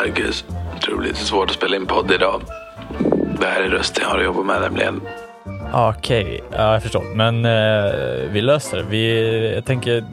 [0.00, 0.44] Marcus.
[0.72, 2.42] Jag tror det blir lite svårt att spela in podd idag.
[3.40, 5.00] Det här är rösten jag har att jobba med nämligen.
[5.72, 7.14] Okej, ja, jag förstår.
[7.14, 8.84] Men eh, vi löser det.
[8.90, 10.04] Vi, jag tänker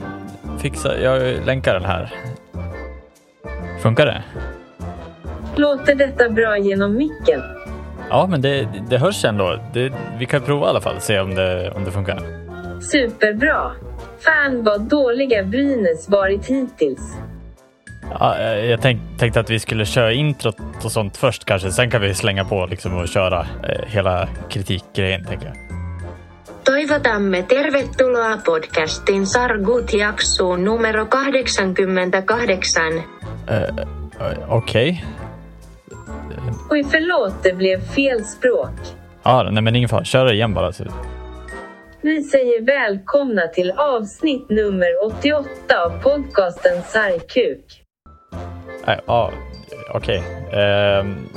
[0.59, 2.13] fixa, jag länkar den här.
[3.81, 4.23] Funkar det?
[5.55, 7.41] Låter detta bra genom micken?
[8.09, 9.59] Ja, men det, det hörs ändå.
[9.73, 12.19] Det, vi kan prova i alla fall, se om det, om det funkar.
[12.81, 13.71] Superbra!
[14.19, 17.17] Fan vad dåliga Brynäs varit hittills.
[18.11, 21.71] Ja, eh, jag tänk, tänkte att vi skulle köra introt och sånt först kanske.
[21.71, 25.55] Sen kan vi slänga på liksom och köra eh, hela kritikgrejen, tänker jag.
[26.63, 32.41] Toivotamme tervetuloa podcastin Sargut jaksoon numero 88.
[33.48, 33.67] Eh, eh,
[34.49, 35.05] Okej.
[36.70, 38.76] Oj, förlåt, det blev fel språk.
[39.23, 40.03] Ja, nej men ingen fara.
[40.03, 40.71] Kör det igen bara.
[40.71, 40.84] Så.
[42.01, 45.49] Vi säger välkomna till avsnitt nummer 88
[45.85, 47.87] av podcasten Sargkuk.
[48.88, 49.32] Nej, Ja,
[49.94, 50.24] okej.
[50.52, 51.30] Ehm,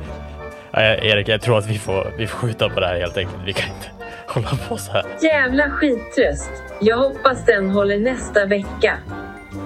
[0.70, 3.42] nej, Erik, jag tror att vi får, vi får skjuta på det här helt enkelt.
[3.46, 3.88] Vi kan inte
[4.26, 5.04] hålla på så här.
[5.22, 6.50] Jävla skitröst.
[6.80, 8.98] Jag hoppas den håller nästa vecka.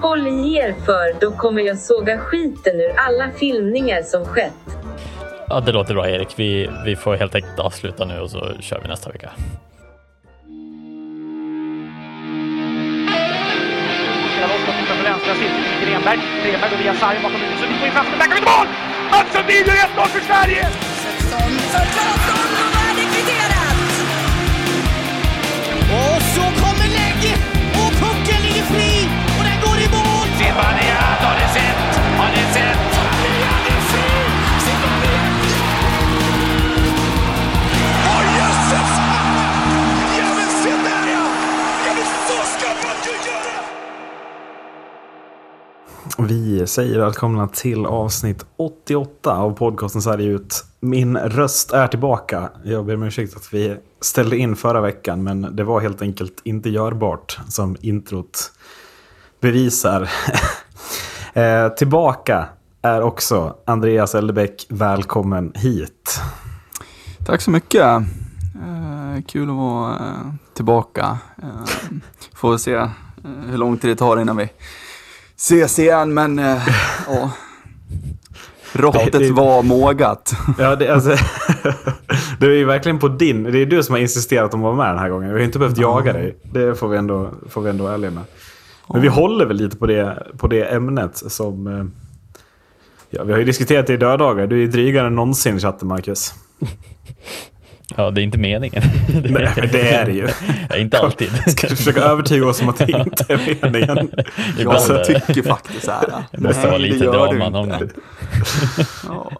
[0.02, 4.52] Håll i er för då kommer jag såga skiten ur alla filmningar som skett.
[5.48, 6.28] Ja, det låter bra Erik.
[6.36, 9.30] Vi, vi får helt enkelt avsluta nu och så kör vi nästa vecka.
[16.02, 16.70] Cirkeln till Grenberg.
[16.70, 17.60] Går via sargen bakom huvudet.
[17.60, 18.66] Sundin får in chansen, Där kommer mål!
[19.10, 20.68] Alltså, Mats Sundin gör 1-0 för Sverige!
[46.28, 50.64] Vi säger välkomna till avsnitt 88 av podcasten Sverige ut.
[50.80, 52.50] Min röst är tillbaka.
[52.64, 56.40] Jag ber om ursäkt att vi ställde in förra veckan, men det var helt enkelt
[56.44, 58.52] inte görbart som introt
[59.40, 60.10] bevisar.
[61.32, 62.48] eh, tillbaka
[62.82, 64.66] är också Andreas Eldebäck.
[64.68, 66.20] Välkommen hit.
[67.26, 67.82] Tack så mycket.
[67.82, 71.18] Eh, kul att vara eh, tillbaka.
[71.42, 71.94] Eh,
[72.34, 72.88] får se eh,
[73.48, 74.48] hur lång tid det tar innan vi
[75.42, 76.68] ses igen, men eh,
[77.08, 77.30] ja.
[78.72, 80.32] Råttet Det- det- var mågat.
[80.58, 81.10] Ja, det, alltså,
[82.38, 83.42] det är ju verkligen på din...
[83.42, 85.28] Det är du som har insisterat om att vara med den här gången.
[85.28, 86.36] Vi har inte behövt jaga dig.
[86.42, 88.24] Det får vi ändå, får vi ändå ärliga med.
[88.88, 91.66] Men vi håller väl lite på det, på det ämnet som...
[91.66, 91.84] eh,
[93.14, 94.46] Ja, vi har ju diskuterat det i döddagar.
[94.46, 96.34] Du är drygare än någonsin i chatten, Marcus.
[97.96, 98.82] Ja, det är inte meningen.
[99.08, 100.28] Nej, det är det ju.
[100.70, 101.28] Ja, inte alltid.
[101.46, 104.10] Ska du försöka övertyga oss om att det inte är meningen?
[104.58, 105.20] Jag det.
[105.20, 106.24] tycker faktiskt så här.
[106.32, 107.90] Det måste vara lite drama någon gång.
[109.08, 109.30] Ja.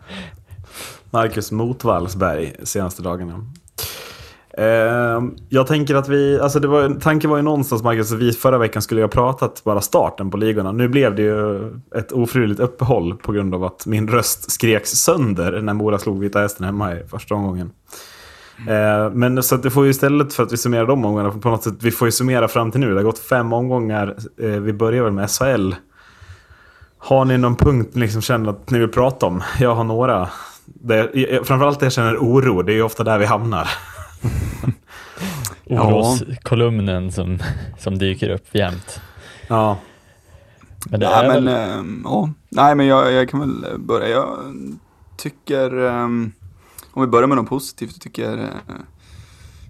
[1.10, 3.46] Marcus Motvallsberg senaste dagarna.
[4.58, 8.32] Eh, jag tänker att vi, alltså det var, tanken var ju någonstans Marcus att vi
[8.32, 10.72] förra veckan skulle ha pratat bara starten på ligorna.
[10.72, 15.60] Nu blev det ju ett ofrivilligt uppehåll på grund av att min röst skreks sönder
[15.62, 17.70] när Mora slog Vita Hästen hemma i första omgången.
[18.68, 21.48] Eh, men så att det får ju istället för att vi summerar de omgångarna, på
[21.48, 22.90] något sätt, vi får ju summera fram till nu.
[22.90, 25.74] Det har gått fem omgångar, eh, vi börjar väl med SHL.
[26.98, 29.42] Har ni någon punkt ni liksom känner att ni vill prata om?
[29.60, 30.28] Jag har några.
[30.64, 31.10] Det,
[31.46, 33.68] framförallt det jag känner oro, det är ju ofta där vi hamnar.
[35.66, 37.38] Oroskolumnen som,
[37.78, 39.00] som dyker upp jämt.
[39.48, 39.78] Ja,
[40.90, 42.00] Men det Nej, är men, väl...
[42.04, 42.30] ja.
[42.48, 44.08] Nej, men jag, jag kan väl börja.
[44.08, 44.28] Jag
[45.16, 46.32] tycker, ehm,
[46.92, 48.74] om vi börjar med något positivt, tycker, eh,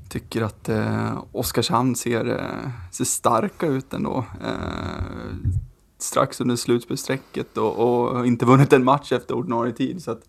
[0.08, 4.24] tycker att eh, Oskarshamn ser, eh, ser starka ut ändå.
[4.44, 5.52] Eh,
[5.98, 10.02] strax under slutspelsstrecket och, och inte vunnit en match efter ordinarie tid.
[10.02, 10.22] Så att,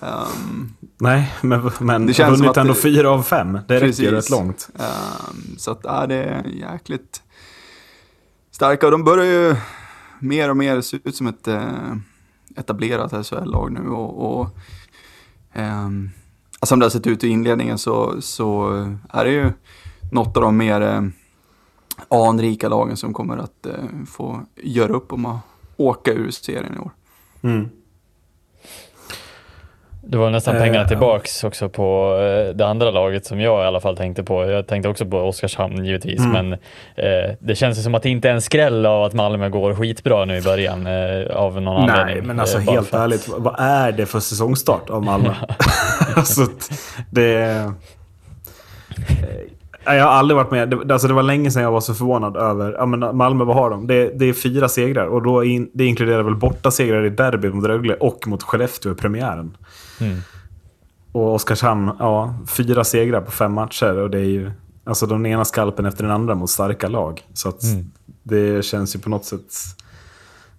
[0.00, 3.52] ehm, nej, men, men Det känns vunnit ändå fyra av fem.
[3.52, 3.98] Det Precis.
[4.00, 4.68] räcker rätt långt.
[4.78, 7.22] Ehm, så att ja, det är jäkligt
[8.50, 8.86] starka.
[8.86, 9.56] Och de börjar ju
[10.18, 11.96] mer och mer se ut som ett eh,
[12.56, 13.88] etablerat SHL-lag nu.
[13.88, 14.58] Och, och
[15.56, 18.68] Eh, alltså som det har sett ut i inledningen så, så
[19.08, 19.52] är det ju
[20.12, 21.02] något av de mer eh,
[22.08, 23.74] anrika lagen som kommer att eh,
[24.06, 25.40] få göra upp om att
[25.76, 26.90] åka ur serien i år.
[27.42, 27.68] Mm.
[30.08, 30.88] Det var nästan Eh, pengarna ja.
[30.88, 34.44] tillbaks också på eh, det andra laget som jag i alla fall tänkte på.
[34.50, 36.32] Jag tänkte också på Oskarshamn givetvis, Mm.
[36.32, 36.52] men
[36.96, 39.74] eh, det känns ju som att det inte är en skräll av att Malmö går
[39.74, 42.14] skitbra nu i början eh, av någon anledning.
[42.14, 45.34] Nej, men alltså Eh, helt ärligt, vad- är det för säsongstart av Malmö?
[46.16, 46.42] alltså,
[47.10, 47.72] det...
[49.86, 50.68] Nej, Jag har aldrig varit med.
[50.70, 52.72] Det, alltså det var länge sedan jag var så förvånad över...
[52.78, 53.86] Ja, men Malmö, vad har de?
[53.86, 55.06] Det, det är fyra segrar.
[55.06, 58.92] Och då in, det inkluderar väl borta segrar i derbyt mot Rögle och mot Skellefteå
[58.92, 59.56] i premiären.
[60.00, 60.18] Mm.
[61.12, 63.96] Och Oskarshamn, ja, fyra segrar på fem matcher.
[63.96, 64.50] Och det är ju
[64.84, 67.22] alltså den ena skalpen efter den andra mot starka lag.
[67.34, 67.90] Så att Mm.
[68.22, 69.52] det känns ju på något sätt...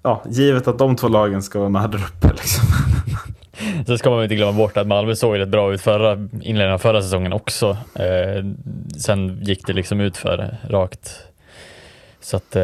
[0.04, 2.64] Ja, givet att de två lagen ska vara med där uppe liksom.
[3.88, 6.78] Så ska man inte glömma bort att Malmö såg rätt bra ut förra inledningen av
[6.78, 7.78] förra säsongen också.
[7.94, 8.46] Eh,
[9.00, 11.12] sen gick det liksom ut för rakt.
[12.28, 12.62] Så att, eh,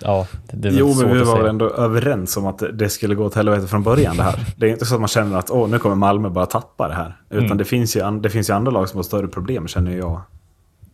[0.00, 3.14] ja, det är väl Jo, men vi var väl ändå överens om att det skulle
[3.14, 4.54] gå åt helvete från början det här.
[4.56, 6.94] Det är inte så att man känner att åh, nu kommer Malmö bara tappa det
[6.94, 7.20] här.
[7.30, 7.58] Utan Mm.
[7.58, 10.20] det, finns ju, det finns ju andra lag som har större problem känner jag.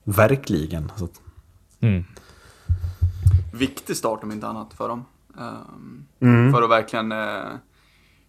[0.04, 0.92] Verkligen.
[0.96, 1.20] Så att,
[1.80, 2.04] Mm.
[3.54, 5.04] Viktig start om inte annat för dem.
[5.40, 6.52] Ehm, Mm.
[6.52, 7.42] För att verkligen eh,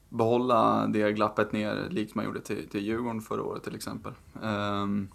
[0.10, 4.12] behålla det glappet ner, likt man gjorde till, till Djurgården förra året till exempel.
[4.44, 5.08] Ehm,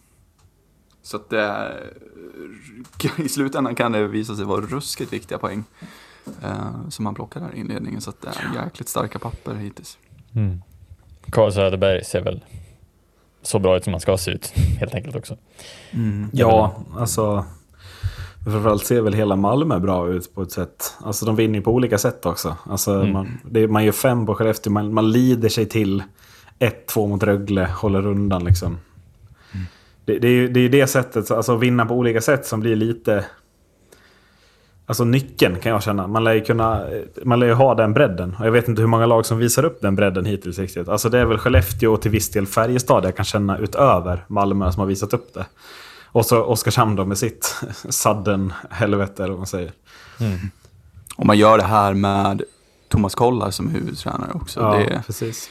[1.09, 1.73] så att det
[3.25, 5.65] i slutändan kan det visa sig vara ruskigt viktiga poäng
[6.43, 8.01] eh, som man plockar här i inledningen.
[8.01, 9.99] Så att det är jäkligt starka papper hittills.
[10.35, 10.63] Mm.
[11.31, 12.45] Carl Söderberg ser väl
[13.43, 14.47] så bra ut som man ska se ut
[14.81, 15.37] helt enkelt också.
[16.33, 17.45] ja, alltså.
[18.45, 20.95] Framförallt ser väl hela Malmö bra ut på ett sätt.
[21.01, 22.57] Alltså de vinner ju på olika sätt också.
[22.65, 23.13] Alltså, Mm.
[23.13, 26.03] man, det, man gör fem på Skellefteå, man, man lider sig till
[26.59, 28.79] 1-2 mot Rögle, håller undan liksom.
[30.09, 32.61] Det, det är ju det, är det sättet, alltså att vinna på olika sätt som
[32.61, 33.25] blir lite...
[34.87, 36.07] Alltså nyckeln kan jag känna.
[36.07, 36.87] Man lär ju kunna,
[37.25, 38.37] man lär ju ha den bredden.
[38.39, 40.89] Och jag vet inte hur många lag som visar upp den bredden hittills riktigt.
[40.89, 44.73] Alltså det är väl Skellefteå och till viss del Färjestad jag kan känna utöver Malmö
[44.73, 45.47] som har visat upp det.
[46.07, 47.57] Och så Oskarshamn då med sitt
[47.89, 49.73] sudden helvete eller vad man säger.
[51.17, 52.43] Och man gör det här med
[52.89, 54.61] Thomas Kollar som huvudtränare också.
[54.61, 55.51] Ja, Det, precis.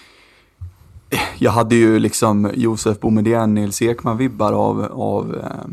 [1.38, 5.71] Jag hade ju liksom Josef Boumedienne, Nils Ekman-vibbar av, av, eh,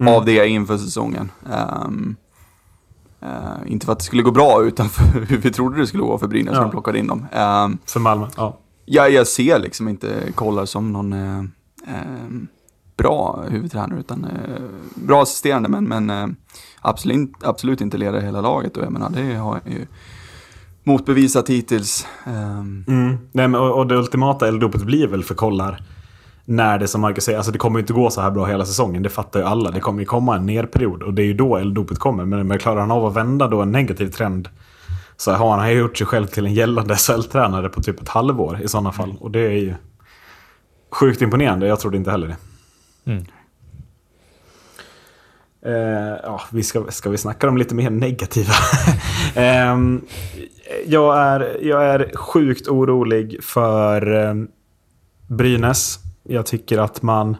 [0.00, 0.14] Mm.
[0.14, 1.30] av det inför säsongen.
[1.52, 2.16] Ehm,
[3.20, 6.02] eh, inte för att det skulle gå bra, utan för hur vi trodde det skulle
[6.02, 6.62] gå för Brynäs när Ja.
[6.62, 7.26] de plockade in dem.
[7.32, 8.58] Ehm, För Malmö, ja.
[8.84, 11.42] jag, jag ser liksom inte Kollar som någon eh,
[12.96, 14.26] bra huvudtränare, utan
[14.94, 16.36] bra assisterande, men, men
[16.80, 18.76] absolut, absolut inte leder hela laget.
[18.76, 19.86] Och jag menar, det har jag ju
[20.84, 22.06] motbevisat hittills.
[22.26, 23.18] Ehm, Mm.
[23.32, 25.82] Nej, men, och, och det ultimata elddopet blir väl för kollar.
[26.44, 29.02] När det som Marcus säger, alltså det kommer inte gå så här bra hela säsongen.
[29.02, 29.70] Det fattar ju alla.
[29.70, 32.24] Det kommer ju komma en nerperiod och det är ju då elddopet kommer.
[32.24, 34.48] Men, men klarar han av att vända då en negativ trend
[35.16, 38.60] så har han ju gjort sig själv till en gällande SHL-tränare på typ ett halvår
[38.62, 39.16] i sådana fall.
[39.20, 39.74] Och det är ju
[40.90, 41.66] sjukt imponerande.
[41.66, 42.36] Jag trodde inte heller det.
[43.12, 43.24] Mm.
[45.66, 48.52] Eh, ja, vi ska, ska vi snacka om lite mer negativa?
[49.34, 50.00] Ehm,
[50.86, 54.48] jag, är, jag är sjukt orolig för ehm,
[55.26, 55.98] Brynäs.
[56.22, 57.36] Jag tycker att man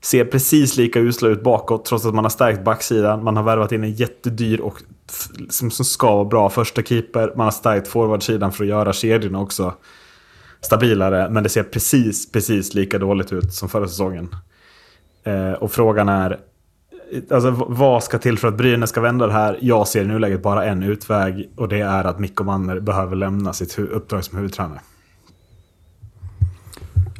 [0.00, 3.24] ser precis lika usla ut bakåt trots att man har stärkt backsidan.
[3.24, 4.82] Man har värvat in en jättedyr och
[5.48, 7.32] som, som ska vara bra första keeper.
[7.36, 9.74] Man har stärkt forwardsidan för att göra kedjorna också
[10.60, 11.30] stabilare.
[11.30, 14.36] Men det ser precis, precis lika dåligt ut som förra säsongen.
[15.24, 16.40] Eh, och frågan är,
[17.30, 19.58] alltså, vad ska till för att Brynäs ska vända det här?
[19.60, 23.52] Jag ser i nuläget bara en utväg och det är att Mikko Manner behöver lämna
[23.52, 24.80] sitt uppdrag som huvudtränare.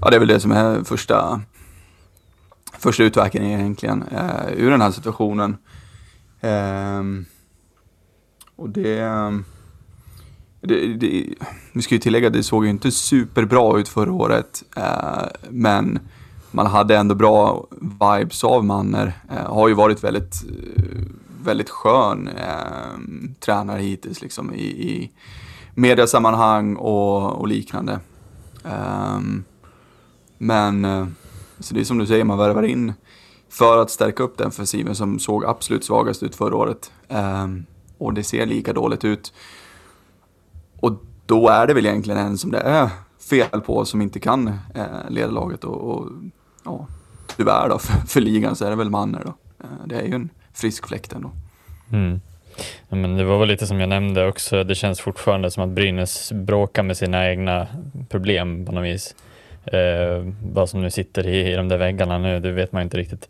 [0.00, 1.40] Ja, det är väl det som är första,
[2.78, 5.56] första utvägen egentligen eh, ur den här situationen.
[6.40, 7.02] Eh,
[8.56, 9.00] och det,
[10.60, 11.34] det, det...
[11.72, 14.62] Vi ska ju tillägga att det såg ju inte superbra ut förra året.
[14.76, 15.98] Eh, men
[16.54, 19.12] man hade ändå bra vibes av Manner.
[19.30, 20.34] Eh, har ju varit väldigt,
[20.76, 20.84] eh,
[21.44, 22.98] väldigt skön eh,
[23.40, 25.10] tränare hittills liksom i, i
[25.74, 28.00] mediasammanhang och, och liknande.
[28.64, 29.68] Ehm, eh,
[30.38, 30.86] men
[31.60, 32.92] så det är som du säger, man värvar in
[33.48, 36.92] för att stärka upp den offensiven som såg absolut svagast ut förra året.
[37.08, 37.66] Ehm,
[37.98, 39.32] och det ser lika dåligt ut.
[40.80, 40.92] Och
[41.26, 42.90] då är det väl egentligen en som det är
[43.30, 45.64] fel på som inte kan eh, leda laget.
[45.64, 46.10] Och, och
[46.64, 46.86] ja,
[47.36, 49.34] tyvärr då, för, för ligan så är det väl Manner då.
[49.64, 51.30] Eh, det är ju en frisk fläkt ändå.
[51.92, 52.20] Mm.
[52.88, 55.68] Ja, men det var väl lite som jag nämnde också, det känns fortfarande som att
[55.68, 57.66] Brynäs bråkar med sina egna
[58.08, 59.14] problem på något vis.
[59.64, 62.96] Eh, vad som nu sitter i, i de där väggarna nu, det vet man inte
[62.96, 63.28] riktigt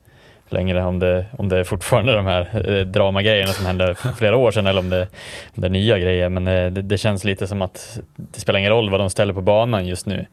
[0.49, 4.37] längre om det, om det är fortfarande de här eh, dramagrejerna som hände för flera
[4.37, 5.09] år sedan eller om det,
[5.57, 6.29] om det är nya grejer.
[6.29, 9.35] Men eh, det, det känns lite som att det spelar ingen roll vad de ställer
[9.35, 10.27] på banan just nu.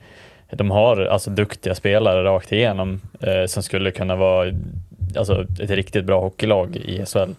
[0.51, 4.51] De har alltså duktiga spelare rakt igenom eh, som skulle kunna vara
[5.17, 7.31] alltså, ett riktigt bra hockeylag i SHL.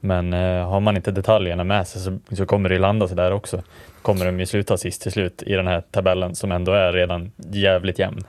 [0.00, 3.62] Men eh, har man inte detaljerna med sig så, så kommer det landa sådär också.
[4.02, 7.32] Kommer de ju sluta sist till slut i den här tabellen som ändå är redan
[7.36, 8.24] jävligt jämn.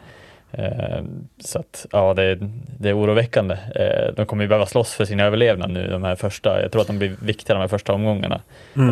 [0.51, 1.03] Eh,
[1.39, 3.57] så att ja, det, är- det är oroväckande.
[3.75, 6.61] Eh, de kommer ju behöva slåss för sin överlevnad nu de här första.
[6.61, 8.41] Jag tror att de blir viktiga de här första omgångarna.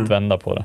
[0.04, 0.64] Att vända på det.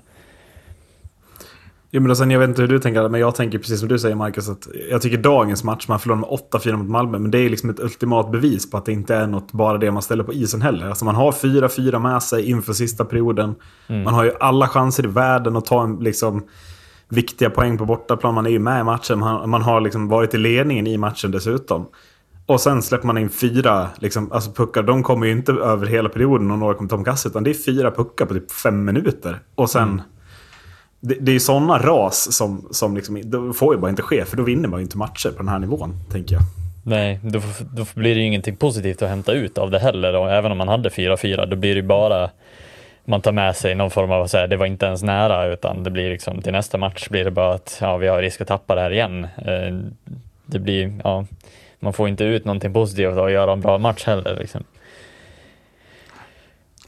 [1.92, 3.98] Jo, men sen, jag vet inte hur du tänker, men jag tänker precis som du
[3.98, 4.48] säger Marcus.
[4.48, 7.70] Att jag tycker dagens match, man förlorar med 8-4 mot Malmö, men det är liksom
[7.70, 10.62] ett ultimat bevis på att det inte är något bara det man ställer på isen
[10.62, 10.86] heller.
[10.88, 13.54] Alltså man har 4-4 med sig inför sista perioden.
[13.86, 16.42] Man har ju alla chanser i världen att ta en liksom,
[17.08, 18.34] viktiga poäng på bortaplan.
[18.34, 21.30] Man är ju med i matchen, man, man har liksom varit i ledningen i matchen
[21.30, 21.86] dessutom.
[22.46, 24.82] Och sen släpper man in fyra liksom, alltså puckar.
[24.82, 27.90] De kommer ju inte över hela perioden och några kommer kasse, utan det är fyra
[27.90, 29.40] puckar på typ fem minuter.
[29.54, 30.02] Och sen...
[31.00, 34.24] Det, det är ju sådana ras som, som liksom, det får ju bara inte ske,
[34.24, 36.42] för då vinner man ju inte matcher på den här nivån, tänker jag.
[36.82, 37.40] Nej, då,
[37.74, 40.16] då blir det ju ingenting positivt att hämta ut av det heller.
[40.16, 42.30] Och även om man hade 4-4, då blir det ju bara
[43.04, 45.84] man tar med sig någon form av att säga det var inte ens nära, utan
[45.84, 48.48] det blir liksom till nästa match blir det bara att ja, vi har risk att
[48.48, 49.24] tappa det här igen.
[49.24, 49.78] Eh,
[50.46, 51.26] det blir, ja,
[51.80, 54.36] man får inte ut någonting positivt av att göra en bra match heller.
[54.40, 54.64] Liksom.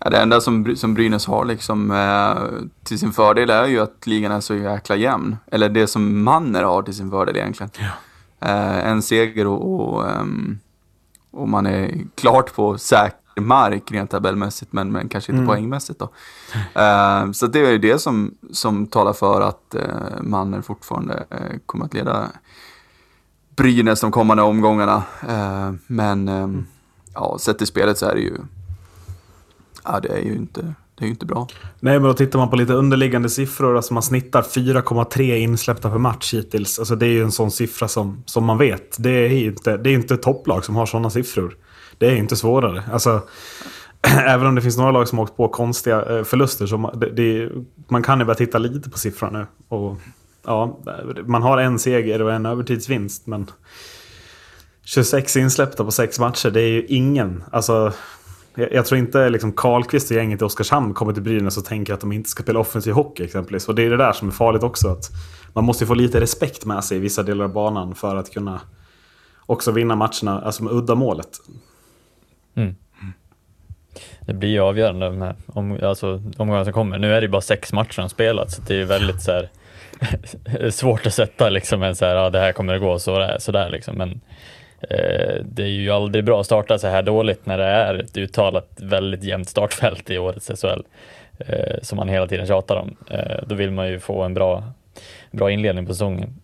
[0.04, 4.06] Ja, det enda som, som Brynäs har liksom, eh, till sin fördel är ju att
[4.06, 5.36] ligan är så jäkla jämn.
[5.46, 7.70] Eller det som Manner har till sin fördel egentligen.
[8.40, 10.58] Eh, en seger och, och, ehm,
[11.30, 16.10] och man är klart på säker mark rent tabellmässigt men, men kanske inte poängmässigt då.
[16.80, 21.58] Eh, så det är ju det som, som talar för att eh, Manner fortfarande eh,
[21.66, 22.28] kommer att leda
[23.56, 25.02] Brynäs de kommande omgångarna.
[25.28, 26.66] Eh, men ehm,
[27.14, 28.36] ja, sett till spelet så är det ju
[29.84, 30.60] Ja, det är ju inte,
[30.94, 31.48] det är ju inte bra.
[31.80, 33.76] Nej, men då tittar man på lite underliggande siffror.
[33.76, 36.78] Alltså man snittar 4,3 insläppta per match hittills.
[36.78, 38.96] Alltså det är ju en sån siffra som, som man vet.
[38.98, 41.56] Det är ju inte, det är inte ett topplag som har såna siffror.
[41.98, 42.82] Det är inte svårare.
[42.92, 43.22] Alltså,
[44.26, 46.66] även om det finns några lag som har åkt på konstiga eh, förluster.
[46.66, 47.50] Så man, det, det,
[47.88, 49.46] man kan ju börja titta lite på siffrorna nu.
[49.76, 49.96] Och,
[50.44, 50.80] ja,
[51.24, 53.26] man har en seger och en övertidsvinst.
[53.26, 53.50] Men
[54.84, 57.44] 26 insläppta på sex matcher, det är ju ingen.
[57.52, 57.92] Alltså,
[58.54, 61.94] jag, jag tror inte liksom Karlqvist och gänget i Oskarshamn kommer till Brynäs och tänker
[61.94, 63.68] att de inte ska spela offensiv hockey exempelvis.
[63.68, 64.88] Och det är det där som är farligt också.
[64.88, 65.10] Att
[65.52, 68.60] man måste få lite respekt med sig i vissa delar av banan för att kunna
[69.46, 71.38] också vinna matcherna alltså med uddamålet.
[72.54, 72.74] Mm.
[74.26, 76.98] Det blir ju avgörande de här om, alltså, omgångarna som kommer.
[76.98, 79.50] Nu är det ju bara sex matcher som spelats, så det är väldigt så här,
[80.70, 83.38] svårt att sätta liksom en så här, ja, det här kommer att gå så där,
[83.38, 83.94] så där liksom.
[83.96, 84.16] Men eh,
[85.44, 88.68] det är ju aldrig bra att starta så här dåligt när det är ett uttalat
[88.76, 90.82] väldigt jämnt startfält i årets SHL
[91.38, 92.96] eh, som man hela tiden tjatar om.
[93.10, 94.64] Eh, då vill man ju få en bra,
[95.30, 96.34] bra inledning på säsongen.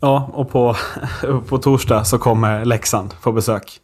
[0.00, 0.76] Ja, och på,
[1.48, 3.80] på torsdag så kommer Leksand på besök.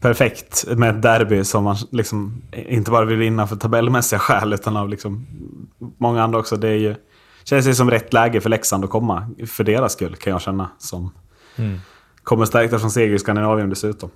[0.00, 4.76] Perfekt med ett derby som man liksom inte bara vill vinna för tabellmässiga skäl utan
[4.76, 5.26] av liksom
[5.98, 6.56] många andra också.
[6.56, 6.94] Det är ju,
[7.48, 10.70] känns ju som rätt läge för Leksand att komma för deras skull kan jag känna.
[10.78, 11.10] Som
[12.22, 14.10] kommer stärkta från seger i Skandinavien dessutom.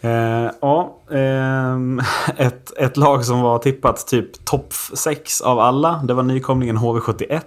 [0.00, 2.00] Eh, ja, ehm,
[2.36, 6.02] ett, ett lag som var tippat typ topp 6 av alla.
[6.04, 7.40] Det var nykomlingen HV71.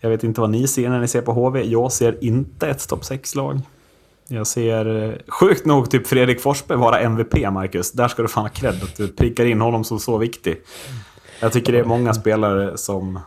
[0.00, 1.62] Jag vet inte vad ni ser när ni ser på HV.
[1.62, 3.60] Jag ser inte ett topp 6-lag.
[4.28, 7.92] Jag ser eh, sjukt nog typ Fredrik Forsberg vara MVP, Marcus.
[7.92, 10.62] Där ska du fan ha cred att du prickar in honom som så viktig.
[11.40, 13.20] Jag tycker det är många spelare som,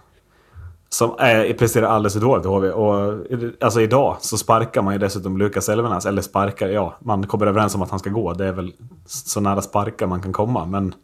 [0.89, 2.69] som är, presterar alldeles för dåligt i HV.
[2.69, 3.25] Och,
[3.61, 6.05] alltså idag så sparkar man ju dessutom Lukas Elvenas.
[6.05, 8.33] Eller sparkar, ja, man kommer överens om att han ska gå.
[8.33, 8.73] Det är väl
[9.05, 10.65] så nära sparkar man kan komma.
[10.65, 10.95] Men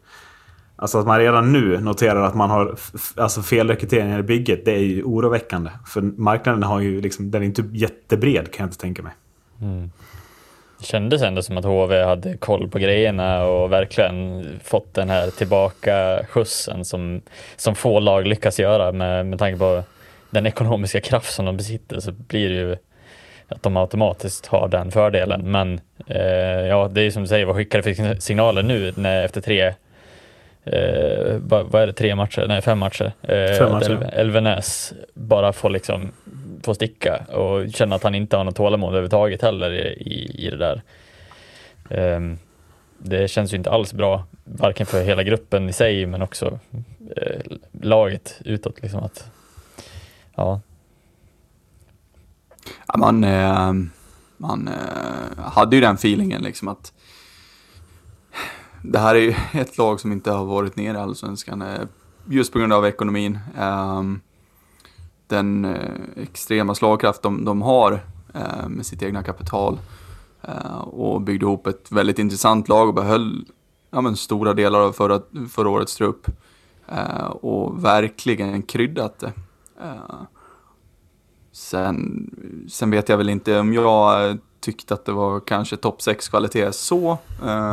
[0.80, 2.76] Alltså att man redan nu noterar att man har
[3.16, 5.70] alltså felrekryteringar i bygget, det är ju oroväckande.
[5.86, 9.12] För marknaden har ju liksom, den är inte jättebred kan jag inte tänka mig.
[9.60, 9.90] Mm.
[10.78, 15.30] Det kändes ändå som att HV hade koll på grejerna och verkligen fått den här
[15.30, 17.22] tillbaka skjutsen som,
[17.56, 19.82] som få lag lyckas göra med, med tanke på
[20.30, 22.76] den ekonomiska kraft som de besitter så blir det ju
[23.48, 25.50] att de automatiskt har den fördelen.
[25.50, 29.24] Men eh, ja, det är som du säger, vad skickar det för signaler nu när,
[29.24, 29.74] efter tre
[30.72, 32.44] Eh, vad, vad är det, tre matcher?
[32.48, 33.12] Nej, fem matcher.
[33.22, 36.12] Eh, Elvenäs bara får liksom
[36.62, 40.50] få sticka och känna att han inte har något tålamod överhuvudtaget heller i, i, i
[40.50, 40.82] det där.
[42.16, 42.38] Um,
[42.98, 46.58] det känns ju inte alls bra, varken för hela gruppen i sig men också
[47.16, 47.40] eh,
[47.82, 48.82] laget utåt.
[48.82, 49.30] Liksom att,
[50.34, 50.60] ja,
[52.86, 53.72] Ja, man eh,
[54.36, 56.92] man eh, hade ju den feelingen liksom att
[58.82, 61.80] det här är ju ett lag som inte har varit nere i Allsvenskan eh,
[62.28, 63.38] just på grund av ekonomin.
[63.58, 64.20] Um,
[65.28, 67.92] den eh, extrema slagkraft de, de har
[68.34, 69.78] eh, med sitt egna kapital
[70.42, 73.44] eh, och byggde ihop ett väldigt intressant lag och behöll
[73.90, 75.20] ja, men, stora delar av förra,
[75.50, 76.26] förra årets trupp
[77.30, 79.32] och verkligen kryddat det.
[81.52, 82.30] Sen,
[82.70, 86.72] sen vet jag väl inte om jag tyckte att det var kanske topp 6 kvalitet
[86.72, 87.18] så.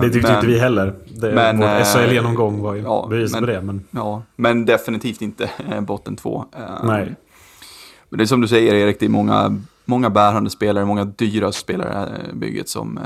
[0.01, 0.95] Det tyckte men- inte vi heller.
[1.07, 3.61] Det, men, vår SHL-genomgång var ju ja, bevis men- på det.
[3.61, 5.49] Men Ja, men definitivt inte
[5.81, 6.45] botten två.
[6.57, 7.15] Eh, nej.
[8.09, 11.51] Men det är som du säger Erik, det är många, många bärande spelare, många dyra
[11.51, 13.03] spelare i det här bygget som eh,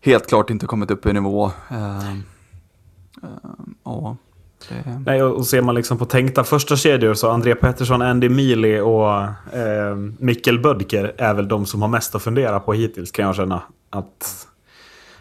[0.00, 1.50] helt klart inte kommit upp i nivå.
[1.70, 2.16] Eh, eh,
[4.68, 8.28] det, Nej, och, och ser man liksom på tänkta första kedjor så André Pettersson, Andy
[8.28, 9.22] Mealy och
[9.56, 13.36] eh, Mikkel Bödker är väl de som har mest att fundera på hittills kan jag
[13.36, 13.62] känna.
[13.90, 14.48] Att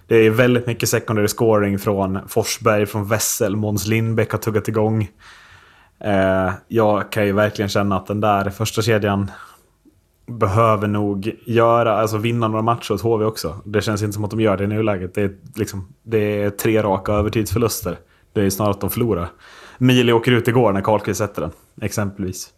[0.08, 5.10] det är väldigt mycket secondary scoring från Forsberg, från Wessel, Måns Lindbäck har tuggat igång.
[6.04, 9.32] Eh, jag kan ju verkligen känna att den där första kedjan
[10.26, 13.62] behöver nog göra, alltså vinna några matcher åt HV också.
[13.66, 15.16] Det känns inte som att de gör det i nuläget.
[15.16, 17.98] Det är, liksom, det är tre raka övertidsförluster.
[18.34, 19.28] Det är snarare att de förlorar.
[19.78, 22.50] Mili åker ut igår när Karlkvist sätter den, exempelvis.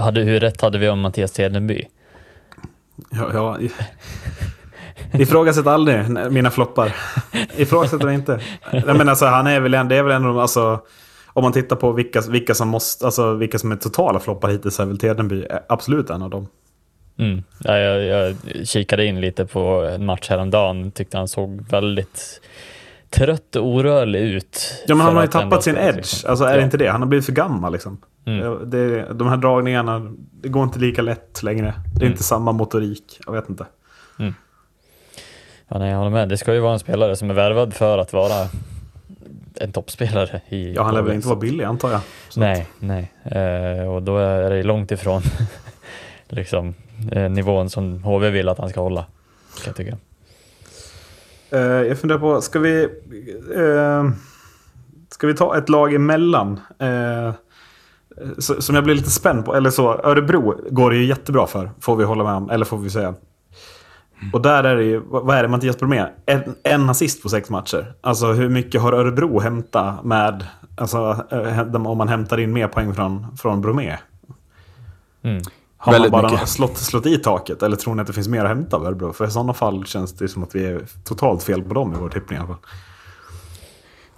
[0.00, 1.86] Hade, hur rätt hade vi om Mattias Tedenby?
[3.10, 3.58] Ja, ja.
[5.12, 6.94] Ifrågasätt aldrig mina floppar.
[7.56, 8.40] Ifrågasätt dem inte.
[8.72, 10.80] Nej, men alltså, han är väl en, det är väl en av de, alltså,
[11.26, 14.80] om man tittar på vilka, vilka, som måste, alltså, vilka som är totala floppar hittills
[14.80, 16.46] är väl Tedenby absolut en av dem.
[17.18, 17.42] Mm.
[17.58, 18.36] Ja, jag, jag
[18.68, 19.60] kikade in lite på
[19.94, 22.40] en match häromdagen, tyckte han såg väldigt
[23.10, 24.84] trött och orörlig ut.
[24.86, 25.96] Ja, men han har ju tappat sin edge.
[25.96, 26.30] liksom.
[26.30, 26.56] Alltså är ja.
[26.56, 26.88] det inte det?
[26.88, 27.98] Han har blivit för gammal liksom.
[28.26, 28.70] Mm.
[28.70, 31.74] Det, de här dragningarna, det går inte lika lätt längre.
[31.94, 32.12] Det är Mm.
[32.12, 33.20] inte samma motorik.
[33.26, 33.66] Jag vet inte.
[35.74, 36.28] Ja, nej, jag håller med.
[36.28, 38.48] Det ska ju vara en spelare som är värvad för att vara
[39.60, 40.40] en toppspelare.
[40.48, 42.00] I Ja, han lär väl inte vara billig antar jag.
[42.28, 43.12] Så- Nej, nej.
[43.24, 45.22] Eh, och då är det långt ifrån
[46.28, 46.74] liksom,
[47.12, 49.00] eh, nivån som HV vill att han ska hålla.
[49.00, 49.96] Kan jag tycka.
[51.50, 52.82] Eh, jag funderar på, ska vi...
[53.56, 54.04] Eh,
[55.10, 56.60] ska vi ta ett lag emellan?
[56.78, 57.32] Eh,
[58.38, 59.54] som jag blir lite spänd på.
[59.54, 61.70] Eller så, Örebro går det ju jättebra för.
[61.80, 62.50] Får vi hålla med om.
[62.50, 63.14] Eller får vi säga.
[64.32, 66.06] Och där är det ju, vad är det Mattias Bromé?
[66.26, 67.94] En, en assist på sex matcher.
[68.00, 70.46] Alltså hur mycket har Örebro hämtat med...
[70.76, 73.96] Alltså eh, om man hämtar in mer poäng från, från Bromé?
[75.22, 75.42] Mm.
[75.76, 76.48] Har Väldigt man bara mycket.
[76.48, 77.62] slått, slått i taket?
[77.62, 79.12] Eller tror ni att det finns mer att hämta av Örebro?
[79.12, 81.96] För i sådana fall känns det som att vi är totalt fel på dem i
[82.00, 82.58] vår tippning i alla fall.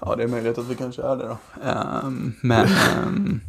[0.01, 1.37] Ja, det är möjligt att vi kanske är det då.
[1.65, 3.41] Ehm, men ehm,